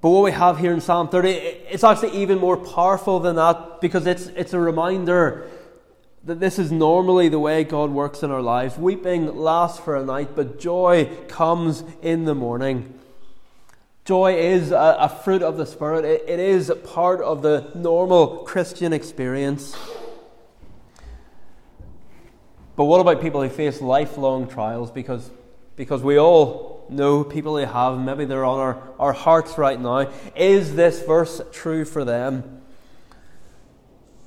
But 0.01 0.09
what 0.09 0.23
we 0.23 0.31
have 0.31 0.57
here 0.57 0.73
in 0.73 0.81
Psalm 0.81 1.09
30, 1.09 1.29
it's 1.29 1.83
actually 1.83 2.21
even 2.21 2.39
more 2.39 2.57
powerful 2.57 3.19
than 3.19 3.35
that 3.35 3.81
because 3.81 4.07
it's, 4.07 4.27
it's 4.27 4.53
a 4.53 4.59
reminder 4.59 5.49
that 6.23 6.39
this 6.39 6.57
is 6.57 6.71
normally 6.71 7.29
the 7.29 7.39
way 7.39 7.63
God 7.63 7.91
works 7.91 8.23
in 8.23 8.31
our 8.31 8.41
lives. 8.41 8.77
Weeping 8.77 9.35
lasts 9.35 9.79
for 9.79 9.95
a 9.95 10.05
night, 10.05 10.29
but 10.35 10.59
joy 10.59 11.09
comes 11.27 11.83
in 12.01 12.25
the 12.25 12.33
morning. 12.33 12.99
Joy 14.05 14.35
is 14.35 14.71
a, 14.71 14.97
a 14.99 15.09
fruit 15.09 15.41
of 15.41 15.57
the 15.57 15.65
Spirit, 15.65 16.05
it, 16.05 16.23
it 16.27 16.39
is 16.39 16.71
part 16.83 17.21
of 17.21 17.41
the 17.41 17.71
normal 17.75 18.43
Christian 18.43 18.93
experience. 18.93 19.75
But 22.75 22.85
what 22.85 22.99
about 22.99 23.21
people 23.21 23.41
who 23.41 23.49
face 23.49 23.81
lifelong 23.81 24.47
trials? 24.47 24.91
Because, 24.91 25.29
because 25.75 26.01
we 26.01 26.19
all 26.19 26.74
know 26.89 27.23
people 27.23 27.57
who 27.57 27.65
have, 27.65 27.99
maybe 27.99 28.25
they're 28.25 28.45
on 28.45 28.59
our, 28.59 28.83
our 28.99 29.13
hearts 29.13 29.57
right 29.57 29.79
now. 29.79 30.11
Is 30.35 30.75
this 30.75 31.01
verse 31.01 31.41
true 31.51 31.85
for 31.85 32.05
them? 32.05 32.61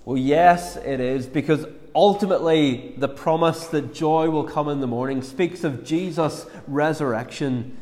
Well, 0.05 0.17
yes, 0.17 0.77
it 0.77 1.01
is, 1.01 1.27
because 1.27 1.67
ultimately 1.95 2.95
the 2.97 3.09
promise 3.09 3.67
that 3.69 3.93
joy 3.93 4.31
will 4.31 4.45
come 4.45 4.69
in 4.69 4.81
the 4.81 4.87
morning 4.87 5.23
speaks 5.23 5.65
of 5.65 5.85
Jesus' 5.85 6.47
resurrection 6.67 7.77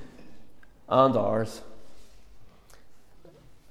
and 0.88 1.16
ours. 1.16 1.62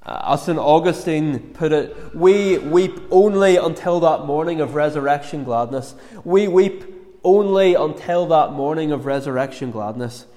Uh, 0.05 0.33
as 0.33 0.43
St. 0.43 0.59
Augustine 0.59 1.39
put 1.53 1.71
it, 1.71 2.15
we 2.15 2.59
weep 2.59 2.99
only 3.09 3.57
until 3.57 3.99
that 4.01 4.25
morning 4.25 4.61
of 4.61 4.75
resurrection 4.75 5.43
gladness. 5.43 5.95
We 6.23 6.47
weep 6.47 6.83
only 7.23 7.73
until 7.73 8.27
that 8.27 8.51
morning 8.51 8.91
of 8.91 9.07
resurrection 9.07 9.71
gladness. 9.71 10.27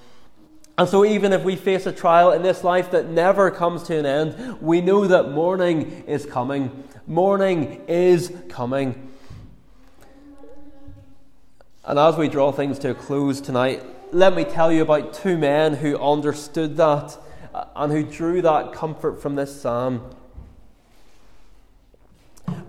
And 0.79 0.87
so, 0.87 1.03
even 1.03 1.33
if 1.33 1.43
we 1.43 1.57
face 1.57 1.85
a 1.87 1.91
trial 1.91 2.31
in 2.31 2.41
this 2.41 2.63
life 2.63 2.91
that 2.91 3.09
never 3.09 3.51
comes 3.51 3.83
to 3.83 3.97
an 3.97 4.05
end, 4.05 4.61
we 4.61 4.79
know 4.79 5.07
that 5.07 5.29
morning 5.29 6.05
is 6.07 6.25
coming. 6.25 6.85
Morning 7.05 7.83
is 7.89 8.33
coming. 8.47 9.11
And 11.83 11.99
as 11.99 12.15
we 12.15 12.29
draw 12.29 12.53
things 12.53 12.79
to 12.79 12.91
a 12.91 12.95
close 12.95 13.41
tonight, 13.41 13.83
let 14.13 14.33
me 14.33 14.45
tell 14.45 14.71
you 14.71 14.81
about 14.81 15.13
two 15.13 15.37
men 15.37 15.73
who 15.73 15.97
understood 15.97 16.77
that 16.77 17.17
uh, 17.53 17.65
and 17.75 17.91
who 17.91 18.01
drew 18.01 18.41
that 18.41 18.71
comfort 18.71 19.21
from 19.21 19.35
this 19.35 19.61
psalm. 19.61 20.15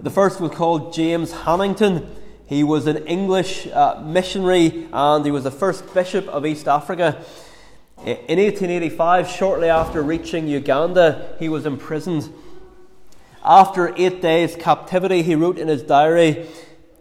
The 0.01 0.11
first 0.11 0.41
was 0.41 0.51
called 0.51 0.93
James 0.93 1.33
Hannington. 1.33 2.09
He 2.45 2.65
was 2.65 2.89
an 2.89 3.07
English 3.07 3.69
uh, 3.69 4.03
missionary 4.05 4.89
and 4.93 5.25
he 5.25 5.31
was 5.31 5.45
the 5.45 5.53
first 5.53 5.95
bishop 5.95 6.27
of 6.27 6.45
East 6.45 6.67
Africa. 6.67 7.25
In 8.03 8.39
1885, 8.39 9.29
shortly 9.29 9.69
after 9.69 10.03
reaching 10.03 10.49
Uganda, 10.49 11.37
he 11.39 11.51
was 11.51 11.67
imprisoned. 11.67 12.33
After 13.45 13.95
eight 13.95 14.23
days' 14.23 14.57
captivity, 14.57 15.23
he 15.23 15.35
wrote 15.35 15.59
in 15.59 15.69
his 15.69 15.83
diary, 15.83 16.49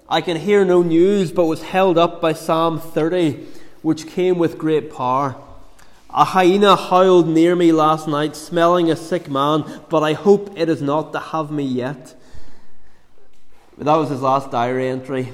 I 0.10 0.20
can 0.20 0.36
hear 0.36 0.66
no 0.66 0.82
news, 0.82 1.32
but 1.32 1.46
was 1.46 1.64
held 1.64 1.98
up 1.98 2.20
by 2.20 2.34
Psalm 2.34 2.82
30, 2.82 3.48
which 3.82 4.08
came 4.08 4.38
with 4.38 4.58
great 4.58 4.92
power. 4.94 5.38
A 6.10 6.26
hyena 6.26 6.76
howled 6.76 7.30
near 7.30 7.56
me 7.56 7.72
last 7.72 8.06
night, 8.06 8.36
smelling 8.36 8.92
a 8.92 8.98
sick 8.98 9.30
man, 9.30 9.64
but 9.88 10.04
I 10.04 10.12
hope 10.12 10.52
it 10.58 10.68
is 10.68 10.82
not 10.82 11.14
to 11.14 11.20
have 11.20 11.50
me 11.50 11.64
yet. 11.64 12.14
That 13.78 13.96
was 13.96 14.10
his 14.10 14.22
last 14.22 14.52
diary 14.52 14.90
entry. 14.90 15.32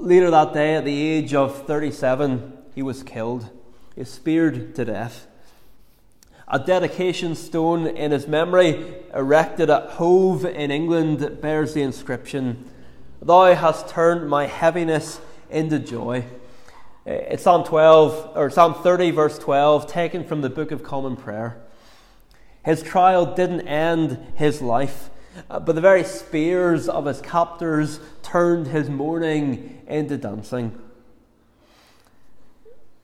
Later 0.00 0.30
that 0.30 0.52
day, 0.52 0.74
at 0.74 0.84
the 0.84 1.00
age 1.00 1.32
of 1.32 1.66
37, 1.66 2.52
he 2.74 2.82
was 2.82 3.02
killed 3.02 3.48
is 3.96 4.08
speared 4.08 4.74
to 4.74 4.84
death. 4.84 5.26
A 6.48 6.58
dedication 6.58 7.34
stone 7.34 7.86
in 7.86 8.10
his 8.10 8.28
memory, 8.28 8.94
erected 9.14 9.70
at 9.70 9.90
Hove 9.90 10.44
in 10.44 10.70
England, 10.70 11.40
bears 11.40 11.74
the 11.74 11.82
inscription 11.82 12.70
Thou 13.22 13.54
hast 13.54 13.88
turned 13.88 14.28
my 14.28 14.46
heaviness 14.46 15.18
into 15.48 15.78
joy. 15.78 16.24
It's 17.06 17.44
Psalm 17.44 17.64
12, 17.64 18.32
or 18.34 18.50
Psalm 18.50 18.74
30, 18.74 19.12
verse 19.12 19.38
12, 19.38 19.86
taken 19.86 20.24
from 20.24 20.42
the 20.42 20.50
Book 20.50 20.70
of 20.70 20.82
Common 20.82 21.16
Prayer. 21.16 21.56
His 22.64 22.82
trial 22.82 23.34
didn't 23.34 23.62
end 23.62 24.18
his 24.34 24.60
life, 24.60 25.10
uh, 25.48 25.60
but 25.60 25.74
the 25.74 25.80
very 25.80 26.04
spears 26.04 26.88
of 26.88 27.06
his 27.06 27.20
captors 27.20 28.00
turned 28.22 28.68
his 28.68 28.90
mourning 28.90 29.82
into 29.86 30.16
dancing. 30.16 30.78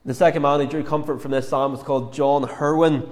The 0.02 0.14
second 0.14 0.40
man 0.40 0.60
who 0.60 0.66
drew 0.66 0.82
comfort 0.82 1.20
from 1.20 1.32
this 1.32 1.50
psalm 1.50 1.72
was 1.72 1.82
called 1.82 2.14
John 2.14 2.44
Herwin. 2.44 3.06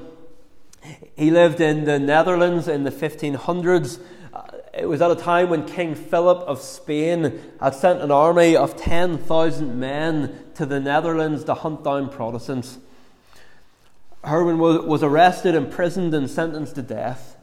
He 1.16 1.30
lived 1.30 1.60
in 1.60 1.84
the 1.84 1.98
Netherlands 1.98 2.66
in 2.66 2.84
the 2.84 2.90
1500s. 2.90 4.00
Uh, 4.32 4.42
it 4.72 4.86
was 4.86 5.02
at 5.02 5.10
a 5.10 5.16
time 5.16 5.50
when 5.50 5.66
King 5.66 5.94
Philip 5.94 6.38
of 6.48 6.62
Spain 6.62 7.40
had 7.60 7.74
sent 7.74 8.00
an 8.00 8.10
army 8.10 8.56
of 8.56 8.76
10,000 8.76 9.78
men 9.78 10.44
to 10.54 10.64
the 10.64 10.80
Netherlands 10.80 11.44
to 11.44 11.52
hunt 11.52 11.84
down 11.84 12.08
Protestants. 12.08 12.78
Herwin 14.24 14.56
was, 14.56 15.02
arrested, 15.02 15.54
imprisoned, 15.54 16.14
and 16.14 16.28
sentenced 16.28 16.74
to 16.76 16.82
death. 16.82 17.36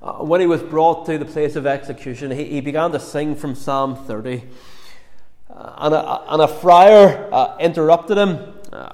Uh, 0.00 0.18
when 0.18 0.40
he 0.40 0.46
was 0.46 0.62
brought 0.62 1.04
to 1.06 1.18
the 1.18 1.24
place 1.24 1.56
of 1.56 1.66
execution, 1.66 2.30
he 2.30 2.60
began 2.60 2.92
to 2.92 3.00
sing 3.00 3.34
from 3.34 3.56
Psalm 3.56 3.96
30. 3.96 4.44
Uh, 5.52 5.74
and, 5.78 5.94
a, 5.94 6.32
and 6.32 6.42
a 6.42 6.48
friar 6.48 7.28
uh, 7.32 7.56
interrupted 7.58 8.16
him. 8.16 8.54
Uh, 8.72 8.92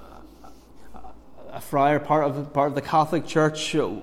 a 1.52 1.60
friar, 1.60 2.00
part 2.00 2.24
of, 2.24 2.52
part 2.52 2.68
of 2.68 2.74
the 2.74 2.82
Catholic 2.82 3.26
Church, 3.26 3.72
who 3.72 4.02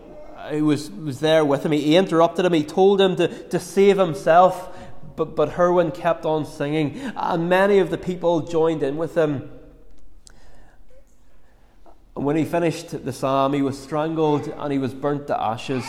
was, 0.65 0.89
was 0.91 1.19
there 1.19 1.43
with 1.43 1.65
him. 1.65 1.71
He, 1.71 1.81
he 1.81 1.95
interrupted 1.95 2.45
him. 2.45 2.53
He 2.53 2.63
told 2.63 3.01
him 3.01 3.15
to, 3.17 3.27
to 3.49 3.59
save 3.59 3.97
himself, 3.97 4.75
but, 5.15 5.35
but 5.35 5.51
Herwin 5.51 5.93
kept 5.93 6.25
on 6.25 6.45
singing, 6.45 6.99
and 7.15 7.49
many 7.49 7.79
of 7.79 7.89
the 7.89 7.97
people 7.97 8.41
joined 8.41 8.83
in 8.83 8.97
with 8.97 9.15
him. 9.15 9.49
And 12.15 12.25
when 12.25 12.35
he 12.35 12.45
finished 12.45 13.03
the 13.05 13.13
psalm, 13.13 13.53
he 13.53 13.61
was 13.61 13.77
strangled 13.81 14.47
and 14.47 14.71
he 14.71 14.77
was 14.77 14.93
burnt 14.93 15.27
to 15.27 15.41
ashes. 15.41 15.83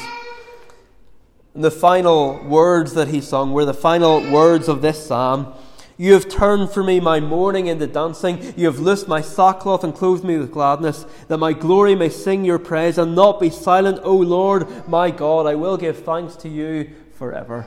And 1.55 1.62
the 1.62 1.70
final 1.70 2.42
words 2.44 2.94
that 2.94 3.09
he 3.09 3.20
sung 3.20 3.53
were 3.53 3.64
the 3.64 3.74
final 3.74 4.31
words 4.33 4.68
of 4.68 4.81
this 4.83 5.07
psalm. 5.07 5.55
You 5.96 6.12
have 6.14 6.28
turned 6.28 6.70
for 6.70 6.83
me 6.83 6.98
my 6.98 7.20
mourning 7.20 7.68
into 7.68 7.87
dancing. 7.87 8.54
You 8.57 8.66
have 8.66 8.80
loosed 8.80 9.07
my 9.07 9.20
sackcloth 9.20 9.85
and 9.85 9.94
clothed 9.94 10.24
me 10.24 10.37
with 10.38 10.50
gladness, 10.50 11.07
that 11.28 11.38
my 11.38 11.52
glory 11.52 11.94
may 11.94 12.09
sing 12.09 12.44
your 12.44 12.59
praise 12.59 12.98
and 12.98 13.14
not 13.14 13.38
be 13.38 13.48
silent. 13.50 14.00
O 14.02 14.16
Lord, 14.16 14.88
my 14.88 15.11
God, 15.12 15.46
I 15.46 15.54
will 15.54 15.76
give 15.76 16.02
thanks 16.02 16.35
to 16.37 16.48
you 16.48 16.90
forever. 17.12 17.64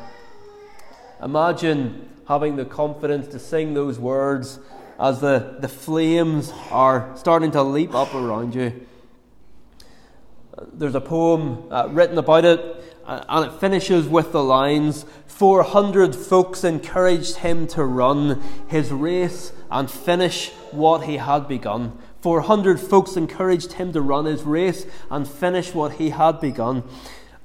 Imagine 1.23 2.09
having 2.27 2.57
the 2.57 2.65
confidence 2.65 3.29
to 3.29 3.39
sing 3.39 3.73
those 3.73 3.97
words 3.97 4.59
as 4.99 5.21
the, 5.21 5.57
the 5.61 5.69
flames 5.69 6.51
are 6.69 7.15
starting 7.15 7.51
to 7.51 7.63
leap 7.63 7.95
up 7.95 8.13
around 8.13 8.53
you. 8.53 8.85
There's 10.73 10.95
a 10.95 11.01
poem 11.01 11.71
uh, 11.71 11.87
written 11.91 12.17
about 12.17 12.43
it 12.43 12.96
and 13.07 13.45
it 13.45 13.59
finishes 13.59 14.07
with 14.07 14.31
the 14.33 14.43
lines 14.43 15.05
400 15.27 16.15
folks 16.15 16.63
encouraged 16.63 17.37
him 17.37 17.67
to 17.67 17.85
run 17.85 18.41
his 18.67 18.91
race 18.91 19.53
and 19.71 19.89
finish 19.89 20.49
what 20.71 21.03
he 21.03 21.17
had 21.17 21.47
begun. 21.47 21.97
400 22.21 22.79
folks 22.79 23.15
encouraged 23.15 23.73
him 23.73 23.93
to 23.93 24.01
run 24.01 24.25
his 24.25 24.43
race 24.43 24.85
and 25.09 25.27
finish 25.27 25.73
what 25.73 25.93
he 25.93 26.09
had 26.09 26.41
begun. 26.41 26.83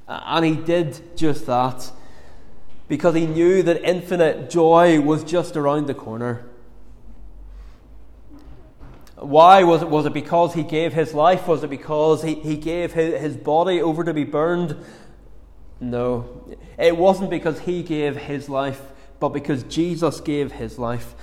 And 0.09 0.44
he 0.44 0.57
did 0.57 1.16
just 1.16 1.46
that 1.46 1.92
because 2.88 3.14
he 3.14 3.27
knew 3.27 3.62
that 3.62 3.83
infinite 3.88 4.51
joy 4.51 5.01
was 5.01 5.22
just 5.22 5.57
around 5.57 5.87
the 5.87 5.94
corner. 5.94 6.46
Why? 9.16 9.62
Was 9.62 9.83
it, 9.83 9.88
was 9.88 10.07
it 10.07 10.12
because 10.12 10.55
he 10.55 10.62
gave 10.62 10.92
his 10.92 11.14
life? 11.14 11.46
Was 11.46 11.62
it 11.62 11.70
because 11.70 12.22
he, 12.22 12.35
he 12.35 12.57
gave 12.57 12.94
his, 12.94 13.20
his 13.20 13.37
body 13.37 13.81
over 13.81 14.03
to 14.03 14.12
be 14.12 14.25
burned? 14.25 14.77
No. 15.83 16.57
It 16.79 16.97
wasn't 16.97 17.29
because 17.29 17.59
he 17.61 17.83
gave 17.83 18.16
his 18.16 18.49
life, 18.49 18.81
but 19.18 19.31
because 19.31 19.64
Jesus 19.64 20.21
gave 20.21 20.53
his 20.53 20.79
life. 20.79 21.14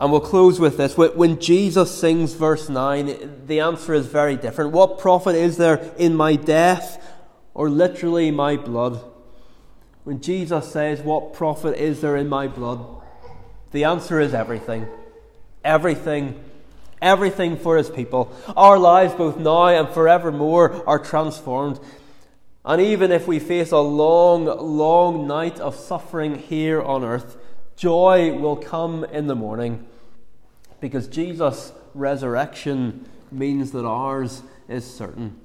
And 0.00 0.10
we'll 0.10 0.20
close 0.20 0.58
with 0.58 0.78
this. 0.78 0.96
When 0.96 1.38
Jesus 1.38 1.96
sings 1.96 2.32
verse 2.32 2.68
9, 2.68 3.44
the 3.46 3.60
answer 3.60 3.92
is 3.92 4.06
very 4.06 4.36
different. 4.36 4.72
What 4.72 4.98
profit 4.98 5.36
is 5.36 5.58
there 5.58 5.92
in 5.98 6.16
my 6.16 6.36
death, 6.36 7.00
or 7.54 7.68
literally 7.68 8.30
my 8.30 8.56
blood? 8.56 9.00
When 10.04 10.20
Jesus 10.20 10.72
says, 10.72 11.02
What 11.02 11.34
profit 11.34 11.78
is 11.78 12.00
there 12.00 12.16
in 12.16 12.28
my 12.28 12.48
blood? 12.48 12.84
The 13.70 13.84
answer 13.84 14.18
is 14.20 14.34
everything. 14.34 14.88
Everything. 15.62 16.42
Everything 17.00 17.56
for 17.56 17.76
his 17.76 17.90
people. 17.90 18.34
Our 18.56 18.78
lives, 18.78 19.14
both 19.14 19.36
now 19.36 19.66
and 19.66 19.88
forevermore, 19.88 20.82
are 20.88 20.98
transformed. 20.98 21.78
And 22.64 22.80
even 22.80 23.10
if 23.10 23.26
we 23.26 23.38
face 23.38 23.72
a 23.72 23.78
long, 23.78 24.44
long 24.44 25.26
night 25.26 25.58
of 25.58 25.74
suffering 25.74 26.38
here 26.38 26.80
on 26.80 27.02
earth, 27.02 27.36
joy 27.76 28.32
will 28.38 28.56
come 28.56 29.04
in 29.04 29.26
the 29.26 29.34
morning 29.34 29.86
because 30.80 31.08
Jesus' 31.08 31.72
resurrection 31.94 33.08
means 33.30 33.72
that 33.72 33.84
ours 33.84 34.42
is 34.68 34.84
certain. 34.84 35.38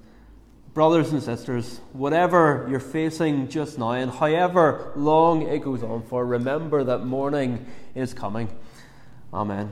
Brothers 0.73 1.11
and 1.11 1.23
sisters, 1.23 1.79
whatever 1.93 2.67
you're 2.69 2.79
facing 2.79 3.47
just 3.47 3.79
now 3.79 3.91
and 3.93 4.11
however 4.11 4.91
long 4.95 5.41
it 5.41 5.63
goes 5.63 5.81
on 5.81 6.03
for, 6.03 6.23
remember 6.23 6.83
that 6.83 6.99
morning 6.99 7.65
is 7.95 8.13
coming. 8.13 8.49
Amen. 9.33 9.71